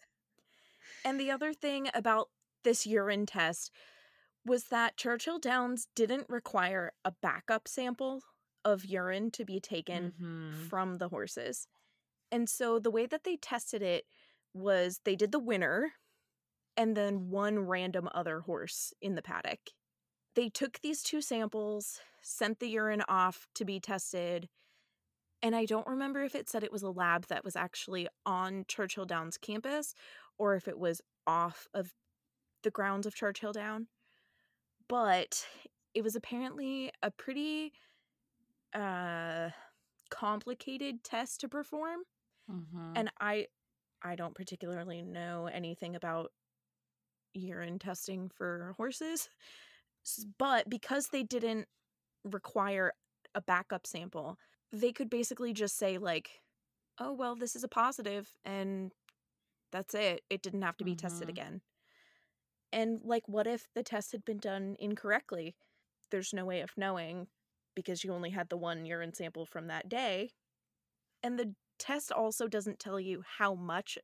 [1.04, 2.28] And the other thing about
[2.64, 3.70] this urine test
[4.44, 8.22] was that Churchill Downs didn't require a backup sample
[8.64, 10.68] of urine to be taken Mhm.
[10.68, 11.68] from the horses.
[12.30, 14.06] And so the way that they tested it
[14.54, 15.94] was they did the winner
[16.76, 19.70] and then one random other horse in the paddock.
[20.34, 24.48] They took these two samples, sent the urine off to be tested,
[25.42, 28.64] and I don't remember if it said it was a lab that was actually on
[28.68, 29.94] Churchill Downs campus
[30.38, 31.94] or if it was off of
[32.62, 33.88] the grounds of Churchill Down.
[34.88, 35.46] But
[35.94, 37.72] it was apparently a pretty
[38.74, 39.50] uh
[40.10, 42.02] complicated test to perform
[42.48, 42.88] Mhm.
[42.96, 43.48] and I
[44.02, 46.32] I don't particularly know anything about
[47.34, 49.28] urine testing for horses.
[50.38, 51.68] But because they didn't
[52.24, 52.94] require
[53.34, 54.38] a backup sample,
[54.72, 56.42] they could basically just say like,
[56.98, 58.94] "Oh, well, this is a positive and
[59.72, 60.24] that's it.
[60.30, 61.30] It didn't have to be tested Mhm.
[61.30, 61.62] again."
[62.72, 65.56] And like what if the test had been done incorrectly?
[66.10, 67.28] There's no way of knowing
[67.78, 70.30] because you only had the one urine sample from that day.
[71.22, 73.98] And the test also doesn't tell you how much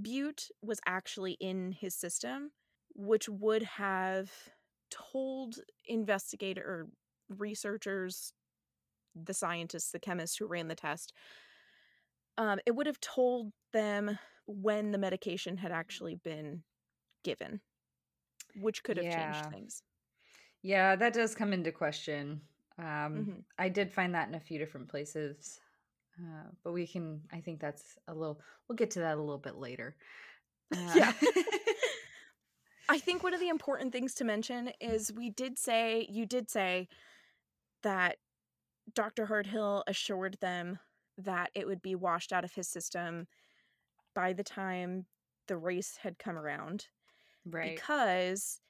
[0.00, 2.52] bute was actually in his system,
[2.94, 4.32] which would have
[4.90, 6.88] told investigator or
[7.28, 8.32] researchers,
[9.14, 11.12] the scientists, the chemists who ran the test,
[12.38, 16.64] um, it would have told them when the medication had actually been
[17.24, 17.62] given,
[18.54, 19.10] which could have Yeah.
[19.10, 19.82] changed things.
[20.62, 22.42] Yeah, that does come into question.
[22.78, 22.84] Um,
[23.26, 23.44] Mhm.
[23.58, 25.60] I did find that in a few different places,
[26.18, 27.22] uh, but we can.
[27.32, 28.40] I think that's a little.
[28.68, 29.96] We'll get to that a little bit later.
[30.74, 31.12] Uh, Yeah.
[32.88, 36.50] I think one of the important things to mention is we did say, you did
[36.50, 36.88] say
[37.82, 38.18] that
[38.94, 39.26] Dr.
[39.26, 40.78] Harthill assured them
[41.18, 43.28] that it would be washed out of his system
[44.14, 45.06] by the time
[45.46, 46.88] the race had come around
[47.46, 47.76] right.
[47.76, 48.60] because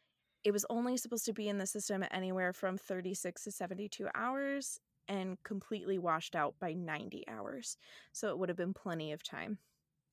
[0.44, 4.81] it was only supposed to be in the system anywhere from 36 to 72 hours
[5.09, 7.76] and completely washed out by 90 hours.
[8.12, 9.59] So it would have been plenty of time.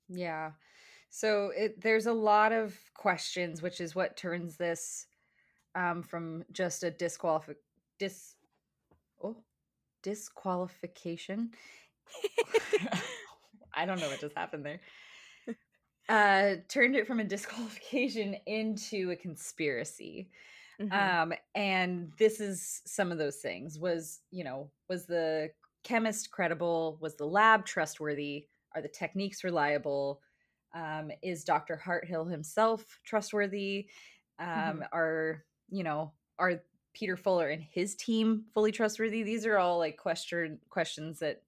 [0.07, 0.51] Yeah.
[1.09, 5.07] So it, there's a lot of questions, which is what turns this
[5.75, 7.57] um, from just a disqualific
[7.97, 8.35] dis
[9.23, 9.37] oh
[10.03, 11.51] disqualification.
[13.73, 14.79] I don't know what just happened there.
[16.09, 20.31] Uh, turned it from a disqualification into a conspiracy.
[20.79, 21.13] Mhm.
[21.13, 25.51] um and this is some of those things was you know was the
[25.83, 30.21] chemist credible was the lab trustworthy are the techniques reliable
[30.75, 33.89] um is dr harthill himself trustworthy
[34.39, 34.87] um Mhm.
[34.93, 39.97] are you know are peter fuller and his team fully trustworthy these are all like
[39.97, 41.43] question questions that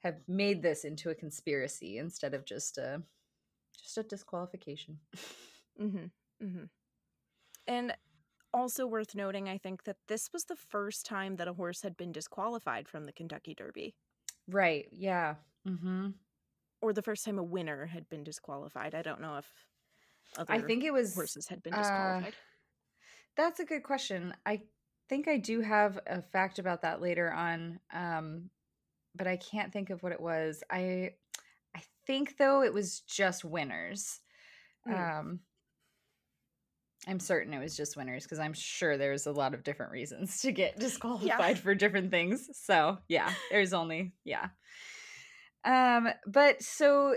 [0.00, 3.02] have made this into a conspiracy instead of just a
[3.82, 4.98] Just a disqualification.
[5.80, 6.06] Mm-hmm.
[6.44, 6.64] Mm-hmm.
[7.66, 7.94] And
[8.52, 11.96] also worth noting, I think that this was the first time that a horse had
[11.96, 13.94] been disqualified from the Kentucky Derby.
[14.48, 14.86] Right.
[14.92, 15.36] Yeah.
[15.66, 16.08] Mm-hmm.
[16.82, 18.94] Or the first time a winner had been disqualified.
[18.94, 19.46] I don't know if
[20.36, 22.34] other I think it was horses had been uh, disqualified.
[23.36, 24.34] That's a good question.
[24.44, 24.62] I
[25.08, 28.50] think I do have a fact about that later on, um,
[29.14, 30.62] but I can't think of what it was.
[30.70, 31.14] I
[32.10, 34.18] think though it was just winners.
[34.88, 35.20] Mm.
[35.20, 35.40] Um,
[37.06, 40.40] I'm certain it was just winners because I'm sure there's a lot of different reasons
[40.40, 42.48] to get disqualified for different things.
[42.52, 44.48] So yeah, there's only yeah.
[45.64, 47.14] Um, but so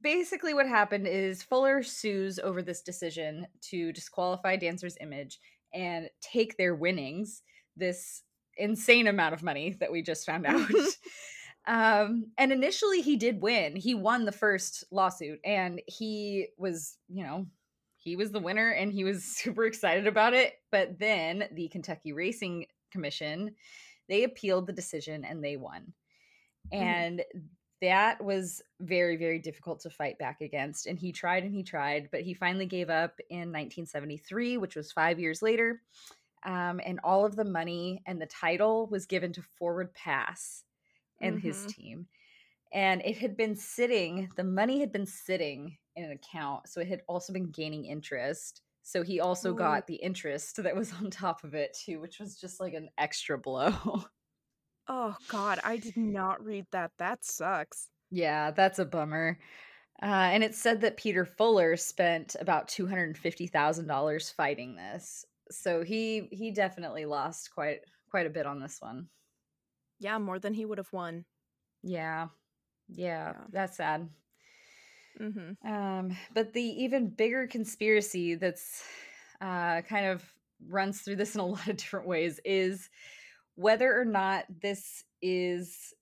[0.00, 5.40] basically what happened is Fuller sues over this decision to disqualify Dancer's image
[5.74, 7.42] and take their winnings,
[7.76, 8.22] this
[8.56, 10.70] insane amount of money that we just found out.
[11.68, 13.76] Um, and initially he did win.
[13.76, 17.46] He won the first lawsuit and he was, you know,
[17.98, 20.54] he was the winner and he was super excited about it.
[20.72, 23.54] But then the Kentucky Racing Commission,
[24.08, 25.92] they appealed the decision and they won.
[26.72, 26.80] Mhm.
[26.80, 27.24] And
[27.82, 30.86] that was very, very difficult to fight back against.
[30.86, 34.90] And he tried and he tried, but he finally gave up in 1973, which was
[34.90, 35.82] five years later.
[36.44, 40.64] Um, and all of the money and the title was given to Forward Pass
[41.20, 41.66] and his Mhm.
[41.66, 42.08] team.
[42.72, 46.68] And it had been sitting, the money had been sitting in an account.
[46.68, 48.62] So it had also been gaining interest.
[48.82, 49.54] So he also Ooh.
[49.54, 52.90] got the interest that was on top of it too, which was just like an
[52.98, 54.04] extra blow.
[54.88, 56.92] Oh God, I did not read that.
[56.98, 57.90] That sucks.
[58.10, 59.38] Yeah, that's a bummer.
[60.02, 64.30] Uh, and it said that Peter Fuller spent about two hundred and fifty thousand dollars
[64.30, 69.10] fighting this, so he he definitely lost quite quite a bit on this one.
[70.00, 71.26] Yeah, more than he would have won.
[71.82, 72.28] Yeah,
[72.88, 73.48] yeah, Yeah.
[73.48, 74.10] that's sad.
[75.20, 75.52] Mm-hmm.
[75.64, 78.86] Um, but the even bigger conspiracy that's
[79.40, 80.32] uh, kind of
[80.66, 82.90] runs through this in a lot of different ways is
[83.56, 85.94] whether or not this is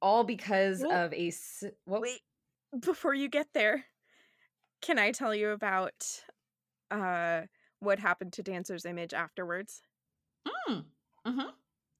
[0.00, 2.22] all because Well, of a s- what Wait,
[2.78, 3.86] before you get there,
[4.82, 6.24] can I tell you about
[6.90, 7.46] uh
[7.80, 9.82] what happened to Dancer's image afterwards?
[10.46, 10.92] Mm,
[11.24, 11.54] mhm.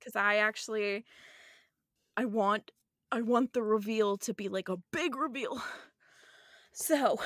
[0.08, 1.04] Because I actually,
[2.16, 2.70] I want,
[3.12, 5.62] I want the reveal to be like a big reveal.
[6.72, 7.18] So,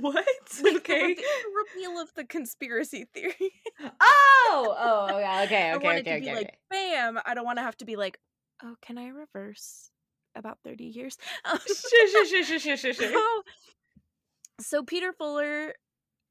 [0.00, 0.14] What?
[0.64, 1.14] like Okay.
[1.14, 3.52] the, reve- reveal of the conspiracy theory.
[4.00, 5.42] Oh, oh, yeah.
[5.44, 6.34] Okay, I okay, want it okay, be okay.
[6.34, 6.58] like, okay.
[6.70, 7.20] bam!
[7.24, 8.18] I don't want to have to be like,
[8.64, 9.90] oh, can I reverse
[10.34, 11.18] about thirty years?
[11.46, 13.12] Sure, sure, sure, sure, sure, sure.
[13.14, 13.42] Oh.
[14.60, 15.74] So Peter Fuller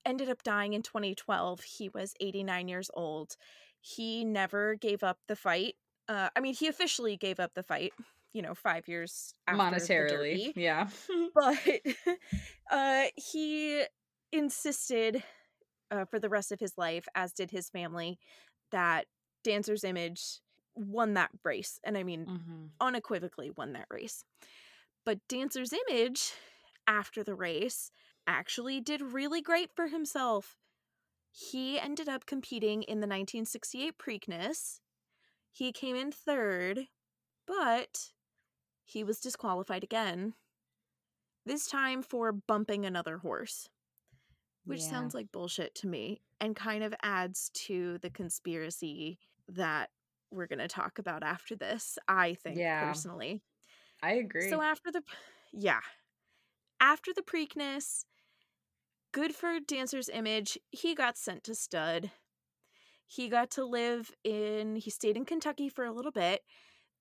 [0.05, 1.61] ended up dying in 2012.
[1.61, 3.37] He was 89 years old.
[3.81, 5.75] He never gave up the fight.
[6.07, 7.93] Uh, I mean, he officially gave up the fight.
[8.33, 10.89] You know, five years after the Monetarily, yeah.
[11.33, 11.81] but
[12.71, 13.83] uh, he
[14.31, 15.23] insisted
[15.91, 18.19] uh, for the rest of his life, as did his family,
[18.71, 19.07] that
[19.43, 20.41] Dancer's Image
[20.75, 22.69] won that race, and I mean Mhm.
[22.81, 24.23] unequivocally won that race.
[25.05, 26.33] But Dancer's Image,
[26.87, 27.91] after the race,
[28.27, 30.57] actually did really great for himself.
[31.31, 34.79] He ended up competing in the 1968 Preakness.
[35.51, 36.87] He came in third,
[37.45, 38.13] but
[38.85, 40.35] he was disqualified again.
[41.45, 43.69] This time for bumping another horse,
[44.65, 44.89] which Yeah.
[44.89, 49.91] sounds like bullshit to me and kind of adds to the conspiracy that
[50.31, 52.79] we're going to talk about after this, I think Yeah.
[52.79, 53.43] personally.
[54.01, 54.49] I agree.
[54.49, 55.03] So after the
[55.53, 55.81] yeah.
[56.81, 58.05] After the Preakness,
[59.11, 62.11] good for Dancer's Image, he got sent to stud.
[63.05, 66.41] He got to live in he stayed in Kentucky for a little bit.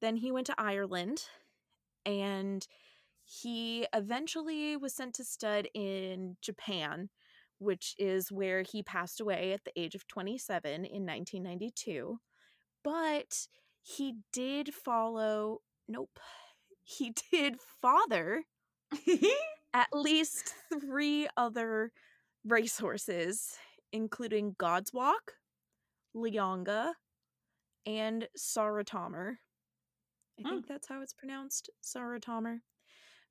[0.01, 1.25] Then he went to Ireland
[2.07, 2.67] and
[3.25, 7.11] he eventually was sent to stud in Japan,
[7.59, 12.19] which is where he passed away at the age of 27 in 1992.
[12.83, 13.49] But
[13.83, 16.19] he did follow nope.
[16.83, 18.45] He did father
[19.75, 21.93] at least three other
[22.45, 23.57] racehorses,
[23.93, 25.35] including God's Walk,
[26.17, 26.95] Lianga,
[27.87, 29.41] and Saratomer.
[30.39, 30.49] I Hmm.
[30.49, 32.63] think that's how it's pronounced, Saratomer.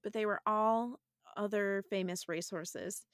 [0.03, 0.99] But they were all
[1.35, 3.05] other famous racehorses.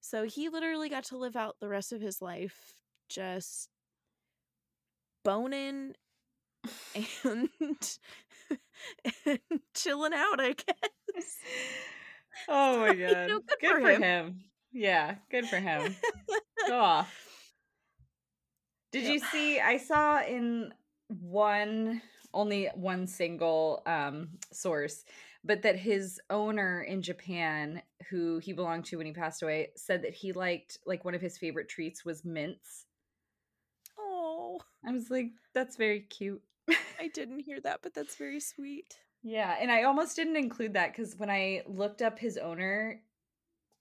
[0.00, 2.76] So he literally got to live out the rest of his life
[3.08, 3.68] just
[5.24, 5.94] boning
[7.24, 7.48] and,
[9.26, 9.40] and
[9.74, 11.38] chilling out, I guess.
[12.48, 13.28] oh my You god.
[13.28, 14.02] know, good good for for him.
[14.02, 14.40] him.
[14.72, 15.96] Yeah, good for him.
[16.66, 17.14] Go off.
[18.92, 19.60] Did you see?
[19.60, 20.72] I saw in
[21.08, 22.00] one
[22.32, 25.04] only one single um, source,
[25.44, 30.02] but that his owner in Japan, who he belonged to when he passed away, said
[30.02, 32.86] that he liked like one of his favorite treats was mints.
[33.98, 36.42] Oh, I was like, that's very cute.
[36.98, 38.98] I didn't hear that, but that's very sweet.
[39.24, 43.02] Yeah, and I almost didn't include that because when I looked up his owner,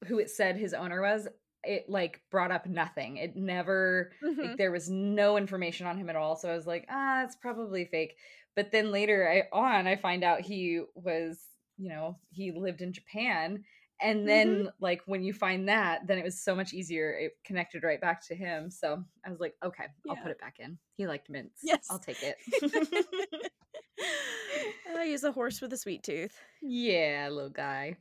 [0.07, 1.27] who it said his owner was,
[1.65, 3.17] it like brought up nothing.
[3.17, 4.37] It never Mhm.
[4.49, 6.35] like there was no information on him at all.
[6.37, 8.17] So I was like, ah, that's probably fake.
[8.55, 11.45] But then later I on I find out he was,
[11.77, 13.63] you know, he lived in Japan.
[14.01, 17.11] And then like when you find that, then it was so much easier.
[17.13, 18.69] It connected right back to him.
[18.69, 20.77] So I was like, okay, I'll put it back in.
[20.97, 21.61] He liked mints.
[21.63, 21.87] Yes.
[21.89, 22.37] I'll take it.
[23.99, 26.39] I use a horse with a sweet tooth.
[26.61, 27.97] yeah, little guy.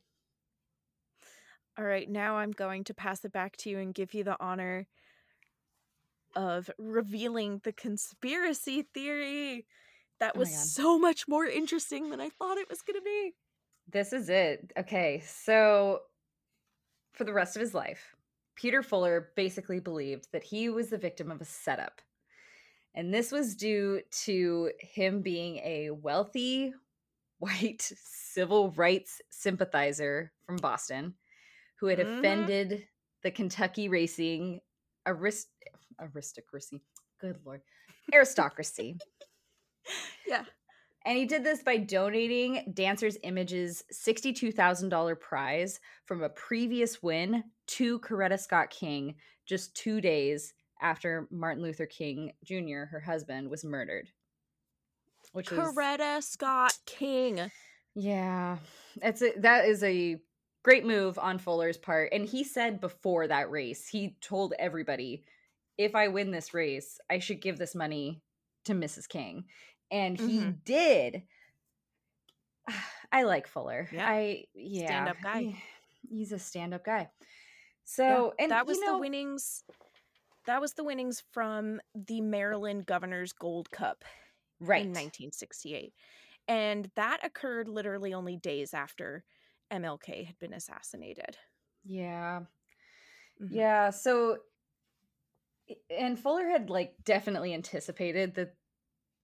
[1.79, 4.37] All right, now I'm going to pass it back to you and give you the
[4.41, 4.87] honor
[6.37, 9.67] of revealing the conspiracy theory.
[10.21, 10.59] That Oh was God.
[10.59, 13.35] so much more interesting than I thought it was going to be.
[13.91, 14.73] This is it.
[14.79, 16.01] Okay, so
[17.13, 18.15] for the rest of his life,
[18.55, 22.01] Peter Fuller basically believed that he was the victim of a setup.
[22.95, 26.75] And this was due to him being a wealthy,
[27.39, 31.15] white civil rights sympathizer from Boston
[31.77, 32.19] who had Mhm.
[32.19, 32.87] offended
[33.23, 34.61] the Kentucky racing
[35.07, 35.49] arist-
[36.01, 36.81] aristocracy.
[37.19, 37.63] Good lord.
[38.13, 38.99] Aristocracy.
[40.27, 40.45] Yeah.
[41.05, 47.99] And he did this by donating Dancer's Image's $62,000 prize from a previous win to
[48.01, 54.09] Coretta Scott King just two days after Martin Luther King Jr., her husband, was murdered.
[55.33, 57.51] Which Coretta Scott King.
[57.95, 58.59] yeah,
[59.01, 60.19] it's a, that is a
[60.63, 62.11] great move on Fuller's part.
[62.13, 65.25] And he said before that race, he told everybody,
[65.79, 68.21] if I win this race, I should give this money
[68.67, 69.09] to Mrs.
[69.09, 69.45] King.
[69.91, 70.65] And he Mhm.
[70.65, 71.23] did.
[73.13, 73.89] I like Fuller.
[73.93, 74.07] Yeah.
[74.09, 74.87] I yeah.
[74.87, 75.41] Stand-up guy.
[75.43, 75.57] he-
[76.19, 76.99] he's a stand-up guy.
[77.01, 77.27] Yeah,
[77.85, 79.65] So and that was you know, the winnings.
[80.47, 84.05] That was the winnings from the Maryland Governor's Gold Cup
[84.61, 84.87] right.
[84.87, 85.95] in 1968.
[86.49, 89.25] And that occurred literally only days after
[89.71, 91.39] MLK had been assassinated.
[91.85, 92.47] Yeah.
[93.41, 93.49] Mhm.
[93.51, 94.39] Yeah, so
[95.91, 98.57] and Fuller had like definitely anticipated that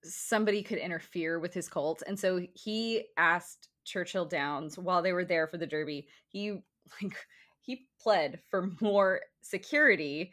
[0.04, 5.24] somebody could interfere with his cult and so he asked Churchill Downs while they were
[5.24, 6.08] there for the derby.
[6.28, 6.52] He
[7.02, 7.26] like
[7.60, 10.32] he pled for more security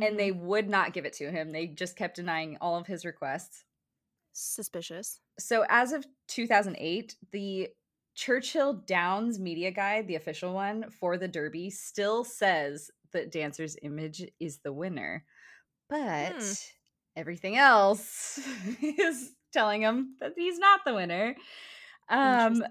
[0.00, 0.18] and Mhm.
[0.18, 1.52] they would not give it to him.
[1.52, 3.64] They just kept denying all of his requests.
[4.32, 5.20] suspicious.
[5.38, 7.68] So as of 2008, the
[8.14, 14.24] Churchill Downs media guide, the official one for the Derby, still says that Dancer's image
[14.40, 15.24] is the winner.
[15.88, 16.52] But Hmm.
[17.16, 18.38] everything else
[18.82, 21.36] is telling him that he's not the winner.
[22.08, 22.64] Um.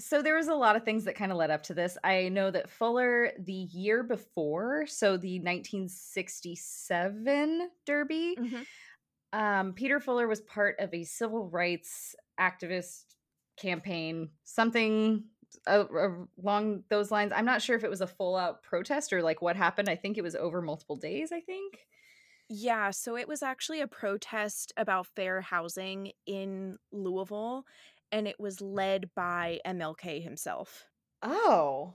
[0.00, 1.96] So there was a lot of things that kind of led up to this.
[2.04, 8.66] I know that Fuller the year before, so the 1967 Derby, Mhm.
[9.32, 13.04] um, Peter Fuller was part of a civil rights activist
[13.56, 15.24] campaign, something
[15.66, 15.84] uh,
[16.42, 17.32] along those lines.
[17.34, 19.88] I'm not sure if it was a full out protest or like what happened.
[19.88, 21.32] I think it was over multiple days.
[21.32, 21.86] I think.
[22.50, 27.64] Yeah, so it was actually a protest about fair housing in Louisville,
[28.12, 30.88] and it was led by MLK himself.
[31.22, 31.94] Oh,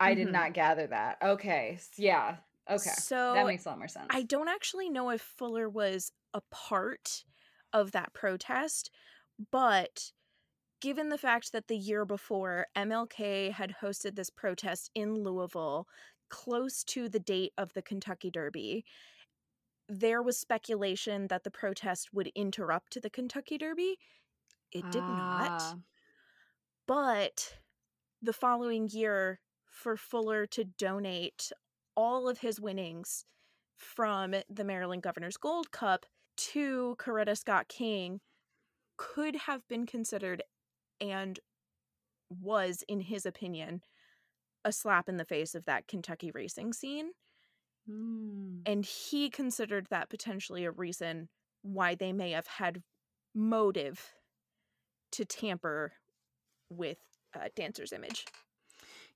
[0.00, 0.32] I did Mhm.
[0.32, 1.18] not gather that.
[1.22, 2.38] Okay, yeah,
[2.70, 4.16] okay, So that makes a lot more sense.
[4.16, 7.24] I don't actually know if Fuller was a part
[7.72, 8.90] of that protest,
[9.50, 10.12] but
[10.80, 15.88] given the fact that the year before MLK had hosted this protest in Louisville
[16.30, 18.84] close to the date of the Kentucky Derby,
[19.88, 23.98] there was speculation that the protest would interrupt the Kentucky Derby.
[24.72, 25.62] It did not.
[25.62, 25.76] Ah,
[26.86, 27.58] But
[28.20, 31.52] the following year, for Fuller to donate
[31.96, 33.24] all of his winnings
[33.76, 36.06] from the Maryland Governor's Gold Cup
[36.36, 38.20] to Coretta Scott King
[38.96, 40.42] could have been considered
[41.00, 41.40] and
[42.30, 43.82] was, in his opinion,
[44.64, 47.10] a slap in the face of that Kentucky racing scene.
[47.86, 48.60] hmm.
[48.64, 51.28] And he considered that potentially a reason
[51.62, 52.82] why they may have had
[53.34, 54.13] motive
[55.14, 55.92] to tamper
[56.70, 56.98] with
[57.34, 58.26] uh, Dancer's image.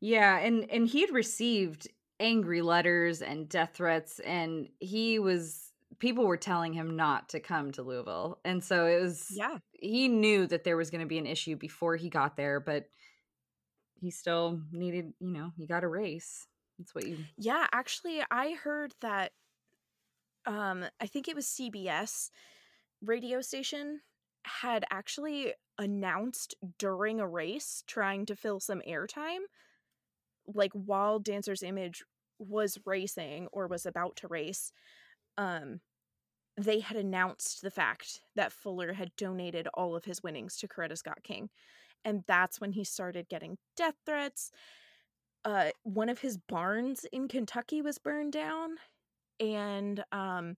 [0.01, 1.89] Yeah, and and he'd received
[2.21, 7.73] angry letters and death threats, and he was people were telling him not to come
[7.73, 9.59] to Louisville, and so it was Yeah.
[9.73, 12.89] he knew that there was going to be an issue before he got there, but
[14.01, 16.47] he still needed, you know, you got a race.
[16.79, 17.25] That's what you.
[17.37, 19.33] Yeah, actually I heard that
[20.47, 22.31] um I think it was CBS
[23.03, 24.01] radio station
[24.61, 29.41] had actually announced during a race trying to fill some airtime
[30.47, 32.03] like while dancer's image
[32.39, 34.73] was racing or was about to race
[35.37, 35.81] um
[36.57, 40.97] they had announced the fact that fuller had donated all of his winnings to coretta
[40.97, 41.49] scott king
[42.05, 44.51] and that's when he started getting death threats.
[45.45, 48.71] Uh one of his barns in kentucky was burned down
[49.41, 50.57] and um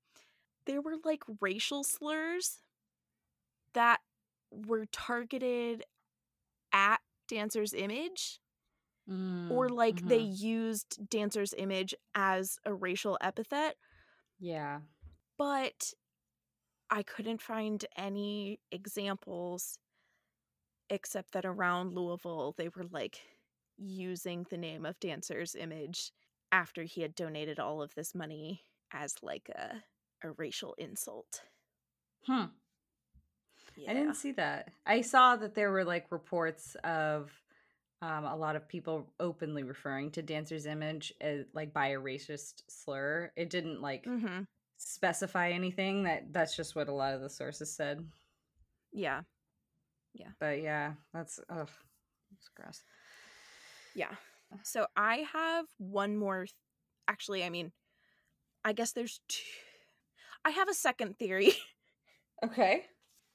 [0.66, 2.58] there were like racial slurs
[3.74, 4.00] that
[4.50, 5.84] were targeted
[6.72, 8.40] at dancer's image
[9.08, 10.36] Mm, or like they mhm.
[10.40, 13.76] used dancer's image as a racial epithet
[14.40, 14.80] Yeah.
[15.38, 15.92] but
[16.90, 19.78] i couldn't find any examples
[20.88, 23.20] except that around louisville they were like
[23.76, 26.12] using the name of dancer's image
[26.52, 28.62] after he had donated all of this money
[28.92, 29.82] as like a,
[30.22, 31.42] a racial insult
[32.26, 32.44] Hmm.
[33.80, 34.68] Yeah I didn't see that.
[34.86, 37.30] I saw that there were like reports of
[38.02, 42.62] um, a lot of people openly referring to Dancer's image as, like by a racist
[42.68, 43.30] slur.
[43.36, 44.42] It didn't like mm-hmm.
[44.78, 46.04] specify anything.
[46.04, 48.04] That that's just what a lot of the sources said.
[48.92, 49.22] yeah
[50.14, 50.28] yeah.
[50.38, 51.68] But yeah, that's ugh,
[52.36, 52.82] it's gross.
[53.94, 54.14] Yeah.
[54.62, 56.40] So I have one more.
[56.40, 56.54] Th-
[57.08, 57.72] Actually, I mean,
[58.64, 59.42] I guess there's two.
[60.44, 61.52] I have a second theory,
[62.44, 62.84] Okay.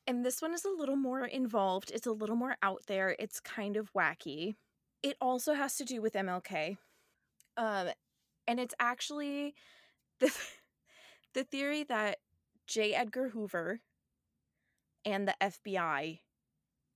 [0.08, 1.92] And this one is a little more involved.
[1.94, 3.16] It's a little more out there.
[3.20, 4.56] It's kind of wacky.
[5.04, 6.78] It also has to do with MLK.
[7.58, 7.90] Um,
[8.48, 9.56] and it's actually
[10.20, 10.32] the
[11.34, 12.18] the theory that
[12.68, 12.94] J.
[12.94, 13.80] Edgar Hoover
[15.04, 16.20] and the FBI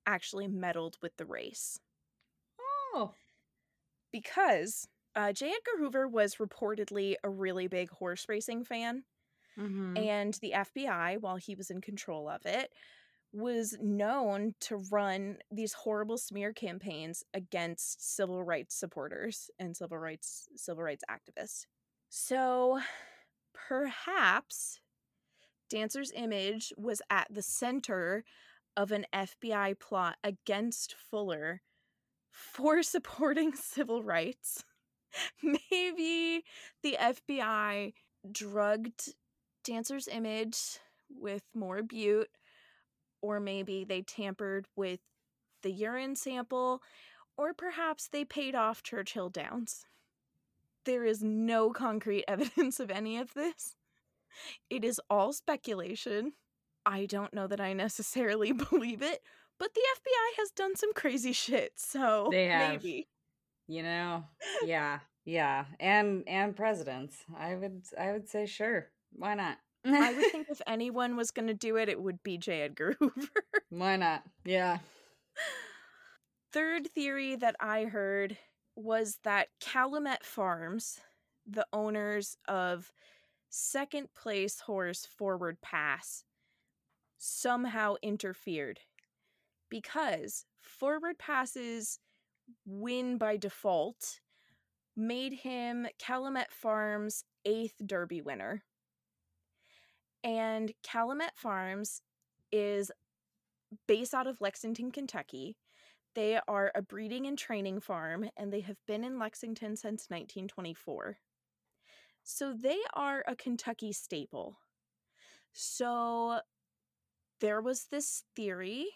[0.07, 1.80] actually meddled with the race.
[2.95, 3.12] Oh.
[4.12, 5.47] because uh, J.
[5.47, 9.03] Edgar Hoover was reportedly a really big horse racing fan,
[9.60, 9.97] Mm-hmm.
[9.97, 12.72] and the FBI, while he was in control of it,
[13.32, 20.47] was known to run these horrible smear campaigns against civil rights supporters and civil rights
[20.55, 21.65] civil rights activists.
[22.09, 22.80] So
[23.53, 24.80] perhaps
[25.69, 28.23] Dancer's image was at the center
[28.75, 31.61] of an FBI plot against Fuller
[32.32, 34.63] for supporting civil rights.
[35.43, 36.43] Maybe
[36.82, 37.93] the FBI
[38.32, 39.15] drugged
[39.63, 42.30] Dancer's image with more bute,
[43.22, 44.99] or maybe they tampered with
[45.61, 46.82] the urine sample,
[47.38, 49.86] or perhaps they paid off Churchill Downs.
[50.86, 53.76] There is no concrete evidence of any of this.
[54.70, 56.34] It is all speculation.
[56.86, 59.22] I don't know that I necessarily believe it,
[59.57, 62.70] but the FBI has done some crazy shit, so They have.
[62.72, 63.07] maybe.
[63.67, 64.24] You know,
[64.65, 67.17] yeah, yeah, and and presidents.
[67.38, 68.88] I would I would say sure.
[69.13, 69.57] Why not?
[69.93, 72.61] I would think if anyone was going to do it, it would be J.
[72.61, 73.43] Edgar Hoover.
[73.69, 74.23] Why not?
[74.45, 74.79] Yeah.
[76.51, 78.37] Third theory that I heard
[78.75, 80.99] was that Calumet Farms,
[81.45, 82.91] the owners of
[83.49, 86.23] second place horse Forward Pass,
[87.17, 88.79] somehow interfered
[89.69, 91.99] because Forward Pass's
[92.65, 94.19] win by default
[94.95, 98.63] made him Calumet Farms' eighth Derby winner.
[100.24, 102.01] And Calumet Farms
[102.51, 102.91] is
[103.88, 105.55] based out of Lexington, Kentucky.
[106.15, 111.17] They are a breeding and training farm, and they have been in Lexington since 1924.
[112.24, 114.57] So they are a Kentucky staple.
[115.53, 116.39] So
[117.39, 118.88] there was this theory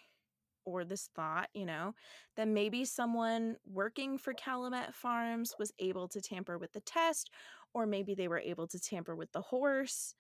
[0.66, 1.94] or this thought, you know,
[2.36, 7.30] that maybe someone working for Calumet Farms was able to tamper with the test,
[7.74, 10.16] or maybe they were able to tamper with the horse,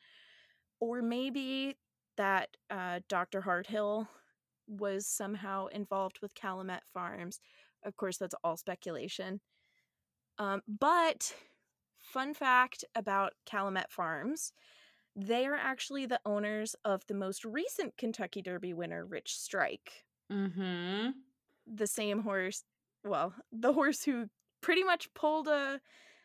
[0.80, 1.78] or maybe
[2.17, 3.41] that uh, Dr.
[3.41, 4.07] Harthill
[4.67, 7.39] was somehow involved with Calumet Farms.
[7.84, 9.41] Of course, that's all speculation.
[10.38, 11.34] Um, but,
[11.97, 14.51] fun fact about Calumet Farms
[15.15, 21.11] they are actually the owners of the most recent Kentucky Derby winner, Rich Strike Mm-hmm.
[21.67, 22.63] the same horse
[23.03, 24.28] well the horse who
[24.61, 25.80] pretty much pulled a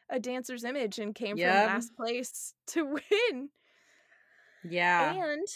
[0.09, 1.66] a dancer's image and came Yep.
[1.66, 2.84] from last place to
[3.30, 3.51] win
[4.64, 5.12] Yeah.
[5.14, 5.46] and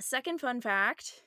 [0.00, 1.22] second fun fact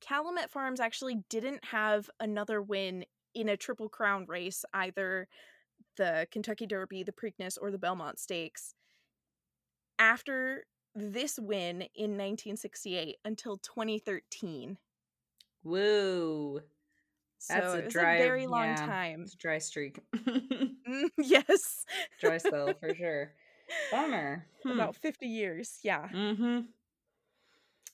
[0.00, 5.28] calumet farms actually didn't have another win in a triple crown race either
[5.96, 8.74] the kentucky derby the preakness or the belmont stakes
[9.98, 14.76] after this win in 1968 until 2013
[15.62, 16.60] Woo.
[17.38, 18.74] so That's a it was dry- a very long yeah.
[18.86, 20.00] time It's a dry streak.
[20.90, 21.84] Mm, yes.
[22.20, 23.32] dry spell for sure.
[23.90, 24.46] Bummer.
[24.62, 24.72] Hmm.
[24.72, 25.78] About 50 years.
[25.82, 26.08] Yeah.
[26.12, 26.60] Mm-hmm.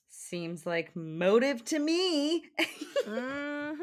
[0.09, 2.45] Seems like motive to me.
[3.07, 3.83] mm-hmm.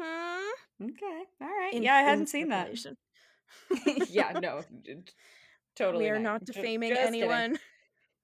[0.82, 1.22] Okay.
[1.40, 1.72] All right.
[1.72, 2.76] In- yeah, I hadn't seen that.
[4.10, 4.62] yeah, no.
[5.76, 6.04] Totally.
[6.04, 6.32] we are not.
[6.40, 7.22] not defaming just kidding.
[7.22, 7.58] anyone.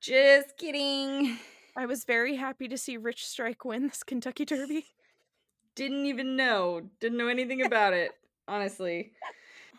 [0.00, 1.38] Just kidding.
[1.76, 4.86] I was very happy to see Rich Strike win this Kentucky Derby.
[5.76, 6.82] Didn't even know.
[7.00, 8.10] Didn't know anything about it,
[8.48, 9.12] honestly.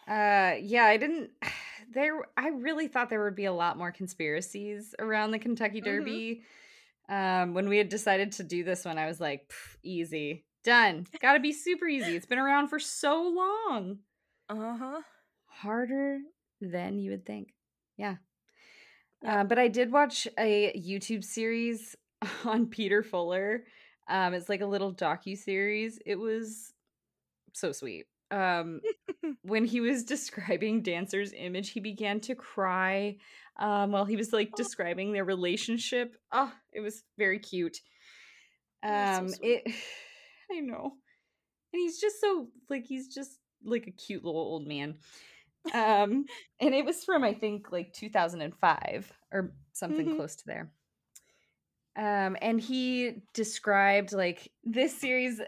[0.08, 1.32] Uh yeah, I didn't
[1.94, 5.86] there I really thought there would be a lot more conspiracies around the Kentucky Mhm.
[5.86, 6.44] Derby.
[7.10, 9.52] Um when we had decided to do this one, I was like,
[9.84, 10.46] easy.
[10.64, 11.08] Done.
[11.20, 12.16] Got to be super easy.
[12.16, 14.00] It's been around for so long.
[14.48, 15.02] Uh huh.
[15.48, 16.20] Harder
[16.62, 17.54] than you would think.
[17.98, 18.18] Yeah.
[19.24, 19.42] Yeah.
[19.42, 21.96] Uh, but I did watch a YouTube series
[22.46, 23.66] on Peter Fuller.
[24.08, 26.00] Um, it's like a little docu series.
[26.06, 26.74] It was
[27.54, 28.06] so sweet.
[28.32, 28.82] Um,
[29.44, 33.18] when he was describing Dancer's image, he began to cry
[33.58, 34.56] um, while he was like Oh.
[34.56, 36.16] describing their relationship.
[36.32, 37.78] Oh, it was very cute.
[38.84, 39.64] So Um, it,
[40.52, 40.94] I know,
[41.74, 44.98] and he's just so like he's just like a cute little old man.
[45.74, 46.26] Um,
[46.60, 50.18] and it was from I think like 2005 or something Mhm.
[50.18, 50.72] close to there.
[51.96, 55.42] Um, and he described like this series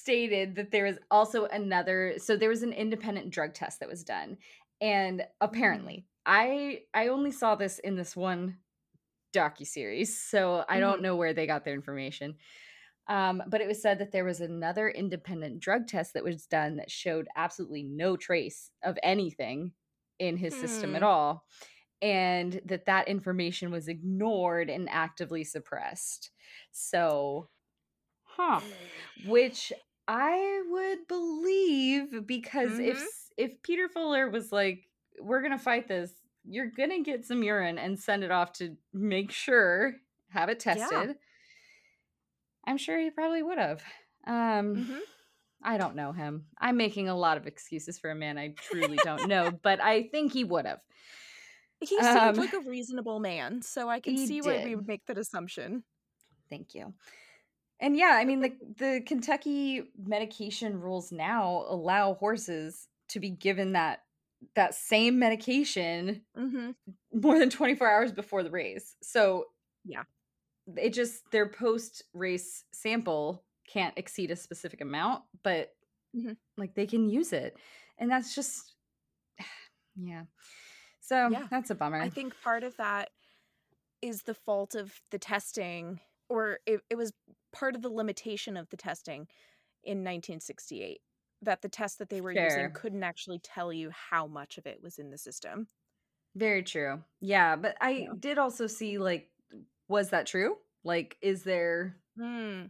[0.00, 4.04] stated that there was also another so there was an independent drug test that was
[4.04, 4.36] done
[4.80, 8.58] and apparently i i only saw this in this one
[9.34, 11.02] docu series so i don't Mhm.
[11.02, 12.36] know where they got their information
[13.08, 16.76] um, but it was said that there was another independent drug test that was done
[16.76, 19.72] that showed absolutely no trace of anything
[20.20, 21.04] in his system at Hmm.
[21.04, 21.44] all
[22.02, 26.30] and that that information was ignored and actively suppressed
[26.72, 27.48] so
[28.24, 28.62] huh
[29.16, 29.72] which
[30.12, 33.02] I would believe because if Mhm.
[33.02, 34.90] s- if Peter Fuller was like,
[35.20, 36.12] "We're gonna fight this,"
[36.44, 40.00] you're gonna get some urine and send it off to make sure
[40.30, 40.74] have it Yeah.
[40.88, 41.18] tested.
[42.64, 43.82] I'm sure he probably would have.
[44.26, 45.00] Um, Mhm.
[45.62, 46.46] I don't know him.
[46.58, 50.08] I'm making a lot of excuses for a man I truly don't know, but I
[50.08, 50.80] think he would have.
[51.80, 55.06] He seemed Um, like a reasonable man, so I can see why we would make
[55.06, 55.84] that assumption.
[56.50, 56.94] Thank you.
[57.80, 63.72] And yeah, I mean the the Kentucky medication rules now allow horses to be given
[63.72, 64.04] that
[64.54, 66.70] that same medication Mm-hmm.
[67.12, 68.96] more than 24 hours before the race.
[69.02, 69.46] So
[69.84, 70.04] Yeah.
[70.76, 75.74] It just their post race sample can't exceed a specific amount, but
[76.14, 76.36] Mhm.
[76.56, 77.56] like they can use it.
[77.98, 78.74] And that's just
[79.96, 80.24] yeah.
[81.00, 81.46] So Yeah.
[81.50, 82.00] that's a bummer.
[82.00, 83.10] I think part of that
[84.02, 87.12] is the fault of the testing, or it, it was
[87.52, 89.28] part of the limitation of the testing
[89.84, 91.02] in 1968
[91.42, 92.32] that the test that they were Fair.
[92.32, 95.68] using couldn't actually tell you how much of it was in the system.
[96.34, 97.02] Very true.
[97.20, 98.14] Yeah, but I Yeah.
[98.18, 99.30] did also see like
[99.88, 100.58] was that true?
[100.84, 102.66] Like is there Hmm.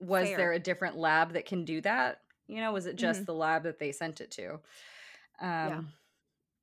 [0.00, 0.34] was Fair.
[0.34, 2.22] there a different lab that can do that?
[2.46, 3.26] You know, was it just Mhm.
[3.26, 4.60] the lab that they sent it to?
[5.40, 5.82] Um Yeah.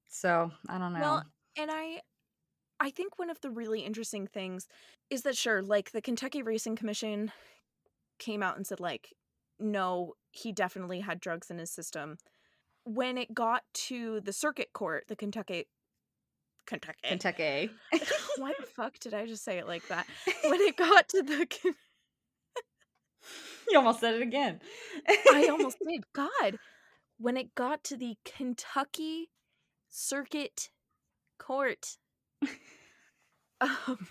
[0.09, 1.09] so I don't know.
[1.09, 1.23] Well,
[1.55, 2.01] and I
[2.80, 4.67] I think one of the really interesting things
[5.09, 7.32] is that sure, like the Kentucky Racing Commission
[8.19, 9.13] came out and said like
[9.59, 12.17] no, he definitely had drugs in his system.
[12.84, 15.65] When it got to the circuit court, the Kentucky
[16.65, 17.69] Kentucky Kentucky.
[18.38, 20.05] Why the fuck did I just say it like that?
[20.43, 21.47] When it got to the
[23.69, 24.59] you almost said it again.
[25.07, 26.03] I almost did.
[26.13, 26.57] God.
[27.17, 29.30] When it got to the Kentucky
[29.89, 30.69] Circuit
[31.39, 31.97] Court.
[33.59, 34.07] Um,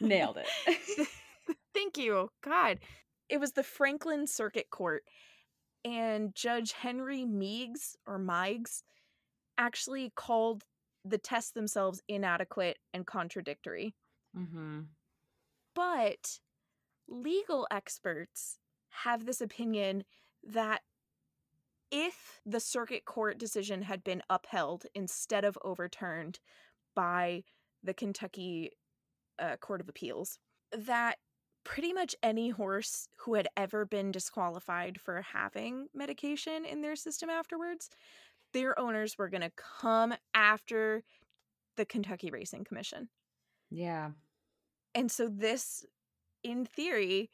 [0.00, 1.08] nailed it.
[1.74, 2.30] thank you.
[2.44, 2.78] God.
[3.28, 5.02] It was the Franklin Circuit Court.
[5.84, 8.84] And Judge Henry Meigs or Meigs
[9.58, 10.62] actually called
[11.04, 13.94] the tests themselves inadequate and contradictory.
[14.36, 14.80] mm-hmm.
[15.74, 16.38] But
[17.08, 18.58] legal experts
[18.90, 20.04] have this opinion
[20.42, 20.82] that
[21.90, 26.40] if the circuit court decision had been upheld instead of overturned
[26.96, 27.44] by
[27.84, 28.72] the Kentucky
[29.38, 30.40] uh, Court of Appeals,
[30.76, 31.18] that
[31.64, 37.30] pretty much any horse who had ever been disqualified for having medication in their system
[37.30, 37.90] afterwards,
[38.52, 41.02] their owners were going to come after
[41.76, 43.08] the Kentucky Racing Commission.
[43.70, 44.10] Yeah.
[44.94, 45.84] And so this,
[46.42, 47.30] in theory,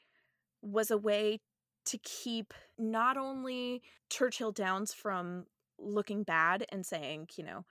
[0.62, 1.40] was a way
[1.86, 5.44] to keep not only Churchill Downs from
[5.78, 7.64] looking bad and saying, you know,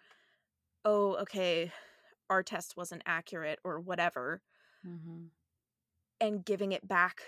[0.86, 1.72] oh, okay,
[2.30, 4.42] our test wasn't accurate or whatever,
[4.88, 5.26] Mm-hmm.
[6.20, 7.22] and giving it back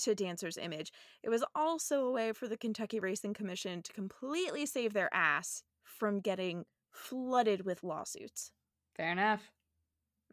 [0.00, 0.92] to Dancer's image.
[1.22, 5.62] It was also a way for the Kentucky Racing Commission to completely save their ass
[5.84, 8.52] from getting flooded with lawsuits.
[8.94, 9.50] Fair enough.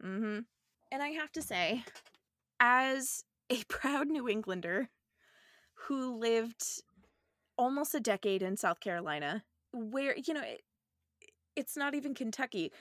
[0.04, 0.40] Mm-hmm.
[0.92, 1.84] And I have to say,
[2.58, 4.90] as a proud New Englander
[5.86, 6.62] who lived
[7.56, 10.62] almost a decade in South Carolina, where, you know, it,
[11.60, 12.72] it's not even Kentucky,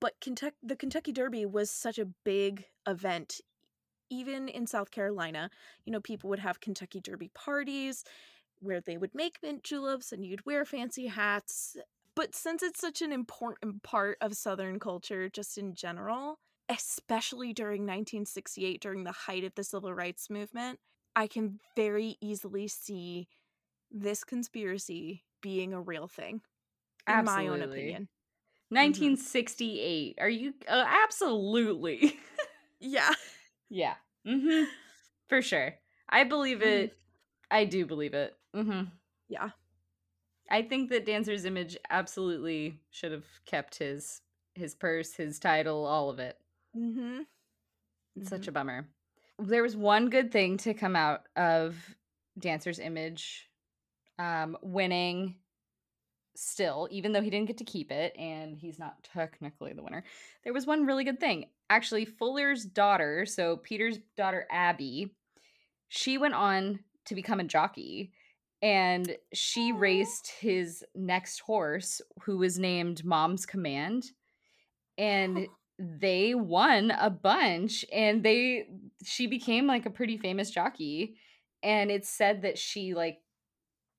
[0.00, 3.40] but Kentucky, the Kentucky Derby was such a big event.
[4.08, 5.50] Even in South Carolina,
[5.84, 8.02] you know, people would have Kentucky Derby parties
[8.60, 11.76] where they would make mint juleps and you'd wear fancy hats.
[12.14, 17.82] But since it's such an important part of Southern culture, just in general, especially during
[17.82, 20.78] 1968, during the height of the civil rights movement,
[21.14, 23.28] I can very easily see
[23.90, 26.40] this conspiracy being a real thing.
[27.08, 28.08] In my own opinion.
[28.70, 30.18] 1968.
[30.20, 32.18] Are you uh, absolutely?
[32.78, 33.10] Yeah.
[33.70, 33.94] yeah.
[34.26, 34.64] hmm
[35.30, 35.74] For sure.
[36.10, 36.66] I believe Mhm.
[36.84, 36.98] it.
[37.50, 38.36] I do believe it.
[38.54, 38.82] hmm
[39.28, 39.50] Yeah.
[40.50, 44.20] I think that Dancer's Image absolutely should have kept his
[44.54, 46.38] his purse, his title, all of it.
[46.76, 47.22] Mm-hmm.
[48.24, 48.86] Such a bummer.
[49.38, 51.76] There was one good thing to come out of
[52.38, 53.48] Dancer's Image
[54.18, 55.36] um, winning
[56.36, 60.04] still, even though he didn't get to keep it and he's not technically the winner.
[60.44, 61.46] There was one really good thing.
[61.70, 65.14] Actually, Fuller's daughter, so Peter's daughter Abby,
[65.88, 68.12] she went on to become a jockey
[68.62, 69.78] and she Aw.
[69.78, 74.04] raced his next horse who was named Mom's Command
[74.98, 75.46] and
[75.78, 78.66] they won a bunch and they
[79.04, 81.16] she became like a pretty famous jockey
[81.62, 83.18] and it's said that she like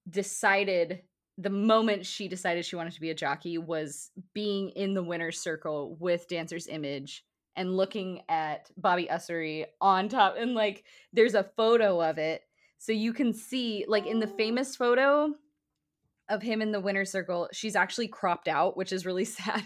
[0.09, 1.01] decided
[1.37, 5.39] the moment she decided she wanted to be a jockey was being in the winner's
[5.39, 7.23] circle with dancer's image
[7.55, 10.83] and looking at bobby ussery on top and like
[11.13, 12.41] there's a photo of it.
[12.79, 15.33] So you can see like in the famous photo
[16.29, 19.63] of him in the winner's circle she's actually cropped out which is really sad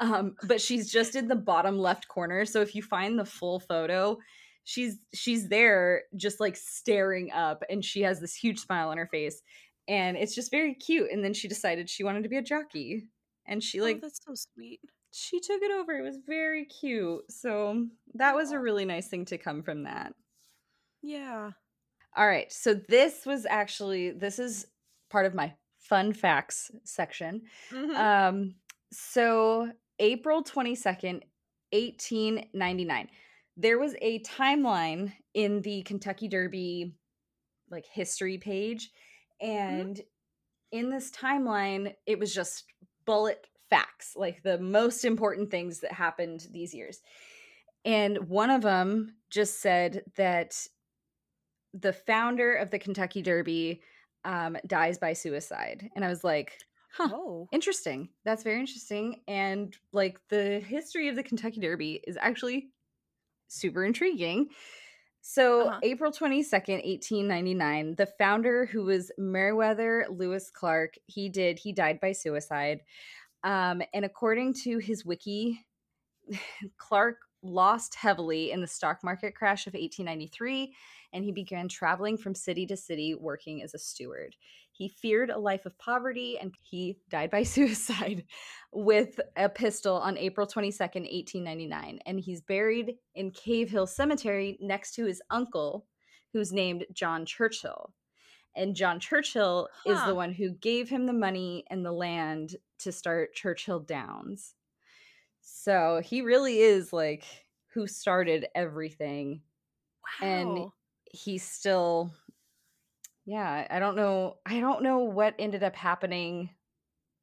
[0.00, 2.44] um, but she's just in the bottom left corner.
[2.44, 4.18] So if you find the full photo
[4.64, 9.06] she's she's there just like staring up and she has this huge smile on her
[9.06, 9.42] face
[9.88, 13.06] and it's just very cute and then she decided she wanted to be a jockey
[13.46, 14.80] and she oh, like that's so sweet.
[15.12, 19.24] she took it over it was very cute so that was a really nice thing
[19.24, 20.12] to come from that
[21.02, 21.50] Yeah.
[22.16, 24.66] all right so this was actually this is
[25.10, 27.94] part of my fun facts section Mhm.
[27.96, 28.54] um,
[28.92, 29.70] so
[30.00, 31.22] April 22nd,
[31.72, 33.08] 1899.
[33.56, 36.94] There was a timeline in the Kentucky Derby
[37.70, 38.90] like history page
[39.44, 40.00] and
[40.72, 42.64] in this timeline it was just
[43.04, 47.00] bullet facts, like the most important things that happened these years.
[47.84, 50.56] And one of them just said that
[51.72, 53.82] the founder of the Kentucky Derby
[54.24, 55.90] um, dies by suicide.
[55.94, 56.56] And I was like,
[56.92, 57.48] huh, oh.
[57.52, 58.08] interesting.
[58.24, 59.20] That's very interesting.
[59.28, 62.68] And like the history of the Kentucky Derby is actually
[63.48, 64.48] super intriguing.
[65.26, 65.80] So, Uh-huh.
[65.82, 72.12] April 22nd, 1899, the founder, who was Meriwether Lewis Clark, he did, he died by
[72.12, 72.82] suicide.
[73.42, 75.64] Um, and according to his wiki,
[76.76, 80.74] Clark lost heavily in the stock market crash of 1893
[81.14, 84.36] and he began traveling from city to city working as a steward.
[84.76, 88.24] He feared a life of poverty and he died by suicide
[88.72, 92.00] with a pistol on April 22nd, 1899.
[92.06, 95.86] And he's buried in Cave Hill Cemetery next to his uncle,
[96.32, 97.94] who's named John Churchill.
[98.56, 102.90] And John Churchill is the one who gave him the money and the land to
[102.92, 104.54] start Churchill Downs.
[105.40, 107.24] So he really is like
[107.74, 109.42] who started everything
[110.20, 110.26] Wow.
[110.28, 110.70] and
[111.04, 112.12] he's still
[113.26, 116.50] yeah i don't know i don't know what ended up happening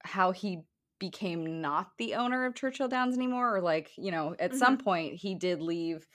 [0.04, 0.64] how he
[1.00, 5.16] became not the owner of churchill downs anymore or like you know at some point
[5.16, 6.08] he did leave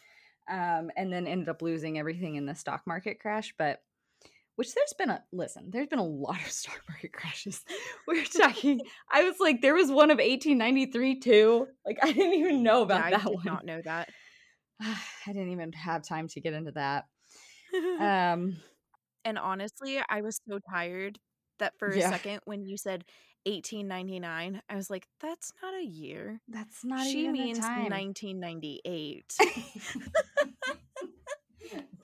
[0.50, 3.80] um and then ended up losing everything in the stock market crash but
[4.54, 7.64] which there's been a listen there's been a lot of stock market crashes.
[8.06, 8.80] We're talking
[9.10, 13.10] i was like there was one of 1893 too like i didn't even know about
[13.10, 13.44] yeah, that I did one.
[13.44, 14.08] not know that.
[14.80, 17.06] i didn't even have time to get into that.
[18.00, 18.56] Um
[19.26, 21.18] and honestly, I was so tired
[21.58, 22.08] that for Yeah.
[22.08, 23.04] a second when you said
[23.44, 26.40] 1899, I was like, that's not a year.
[26.48, 27.90] That's not she means the time.
[27.90, 29.34] 1998.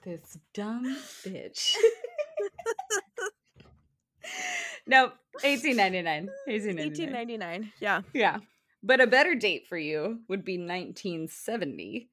[0.03, 1.75] this dumb bitch.
[4.87, 6.29] nope, 1899.
[6.45, 7.13] 1899.
[7.13, 7.71] 1899.
[7.79, 8.01] Yeah.
[8.13, 8.37] Yeah.
[8.83, 12.09] But a better date for you would be 1970.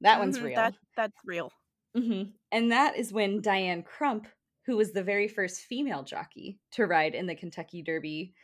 [0.00, 0.56] That one's Mhm, real.
[0.56, 1.52] That that's real.
[1.94, 4.26] hmm And that is when Diane Crump,
[4.68, 8.34] who was the very first female jockey to ride in the Kentucky Derby,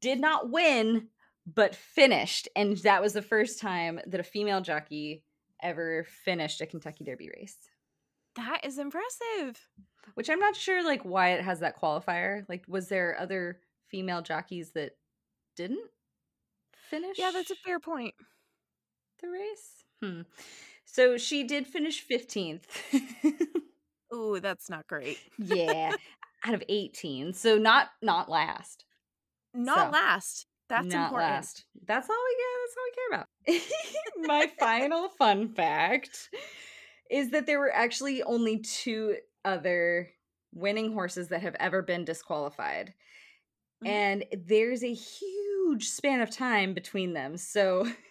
[0.00, 1.08] did not win,
[1.44, 2.46] but finished.
[2.54, 5.24] And that was the first time that a female jockey
[5.60, 7.56] ever finished a Kentucky Derby race.
[8.36, 9.60] That is impressive.
[10.14, 12.44] Which I'm not sure like why it has that qualifier.
[12.48, 14.92] Like was there other female jockeys that
[15.56, 15.90] didn't
[16.88, 17.18] finish?
[17.18, 18.14] Yeah, that's a fair point.
[19.20, 19.84] The race?
[20.00, 20.20] Hmm.
[20.84, 22.62] So she did finish 15th.
[24.14, 25.20] Ooh, that's not great.
[25.38, 25.94] yeah.
[26.44, 27.32] Out of 18.
[27.32, 28.84] So not not last.
[29.54, 30.46] Not So, last.
[30.68, 31.14] That's not important.
[31.14, 31.66] last.
[31.86, 32.46] That's all we get.
[32.62, 33.28] That's all we care about.
[34.16, 36.30] My final fun fact
[37.10, 40.10] is that there were actually only two other
[40.52, 42.94] winning horses that have ever been disqualified.
[43.80, 44.00] Mhm.
[44.04, 47.36] And there's a huge span of time between them.
[47.36, 47.86] So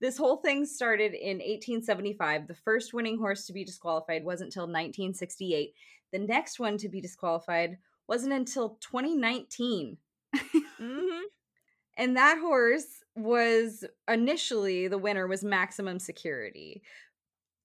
[0.00, 2.46] this whole thing started in 1875.
[2.46, 5.74] The first winning horse to be disqualified wasn't until 1968.
[6.12, 9.98] The next one to be disqualified wasn't until 2019.
[10.34, 11.22] Mhm.
[11.96, 16.82] And that horse was initially the winner was Maximum Security.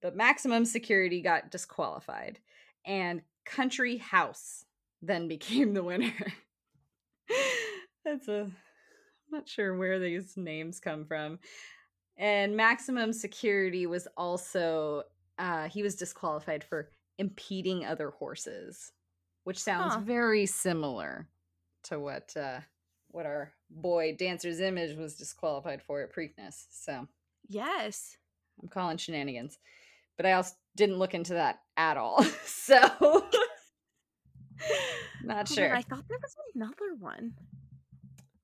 [0.01, 2.39] But Maximum Security got disqualified.
[2.85, 4.65] And Country House
[5.01, 6.13] then became the winner.
[8.03, 8.51] That's a
[9.33, 11.39] I'm not sure where these names come from.
[12.17, 15.03] And Maximum Security was also
[15.39, 18.91] uh he was disqualified for impeding other horses,
[19.43, 19.99] which sounds Huh.
[20.01, 21.27] very similar
[21.83, 22.59] to what uh
[23.09, 26.65] what our boy Dancer's Image was disqualified for at Preakness.
[26.71, 27.07] So
[27.47, 28.17] Yes.
[28.61, 29.57] I'm calling shenanigans.
[30.15, 32.23] But I also didn't look into that at all.
[32.45, 32.77] so
[35.23, 35.75] not sure.
[35.75, 37.33] I thought there was another one.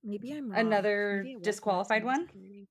[0.03, 0.59] Maybe I'm wrong.
[0.59, 2.27] Another Maybe disqualified one?
[2.27, 2.67] Security.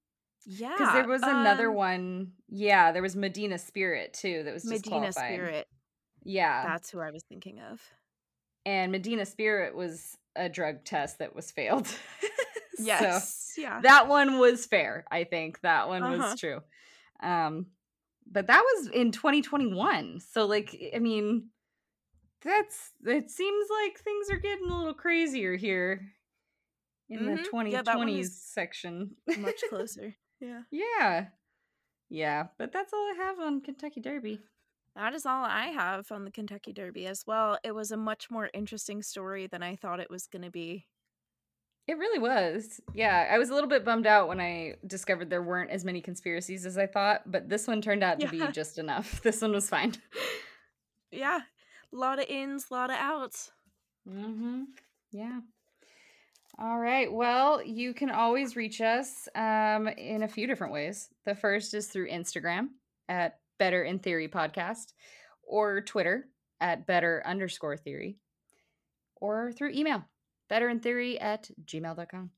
[0.46, 0.72] Yeah.
[0.76, 2.32] Because there was another um, one.
[2.48, 5.12] Yeah, there was Medina Spirit too that was Medina.
[5.12, 5.66] Spirit.
[6.24, 6.62] Yeah.
[6.64, 7.80] That's who I was thinking of.
[8.66, 11.86] and Medina Spirit was a drug test that was failed.
[12.78, 13.54] So Yes.
[13.58, 13.80] yeah.
[13.80, 15.04] that one was fair.
[15.10, 16.16] I think that one Uh-huh.
[16.30, 16.60] was true.
[17.20, 17.66] Um,
[18.30, 20.20] but that was in 2021.
[20.20, 21.48] So, like, I mean,
[22.40, 26.12] that's it seems like things are getting a little crazier here
[27.08, 27.72] in the Mhm.
[27.72, 29.16] Yeah, that one 2020s is section.
[29.38, 30.14] Much closer.
[30.40, 30.62] Yeah.
[30.70, 31.26] yeah,
[32.08, 32.44] yeah.
[32.58, 34.40] But that's all I have on Kentucky Derby.
[34.96, 37.58] That is all I have on the Kentucky Derby as well.
[37.62, 40.86] It was a much more interesting story than I thought it was going to be.
[41.86, 42.80] It really was.
[42.94, 46.00] Yeah, I was a little bit bummed out when I discovered there weren't as many
[46.00, 48.46] conspiracies as I thought, but this one turned out to Yeah.
[48.46, 49.20] be just enough.
[49.22, 49.94] This one was fine.
[51.10, 51.40] Yeah.
[51.92, 53.52] A lot of ins, a lot of outs.
[54.08, 54.64] Mm-hmm.
[55.12, 55.40] Yeah.
[56.60, 57.12] All right.
[57.12, 61.08] Well, you can always reach us um, in a few different ways.
[61.24, 62.70] The first is through Instagram
[63.08, 64.92] at Better in Theory Podcast,
[65.44, 66.26] or Twitter
[66.60, 68.18] at Better underscore Theory,
[69.20, 70.04] or through email
[70.48, 72.30] Better in Theory at gmail.com.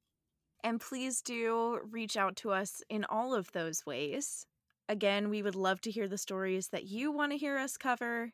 [0.63, 4.45] And please do reach out to us in all of those ways.
[4.87, 8.33] Again, we would love to hear the stories that you want to hear us cover.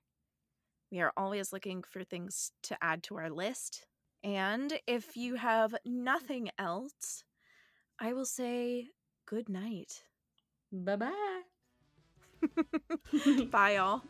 [0.91, 3.87] We are always looking for things to add to our list.
[4.23, 7.25] And if you have nothing else,
[8.01, 8.89] I will say
[9.27, 10.03] good night.
[10.73, 11.43] Bye bye.
[13.51, 14.03] Bye, y'all.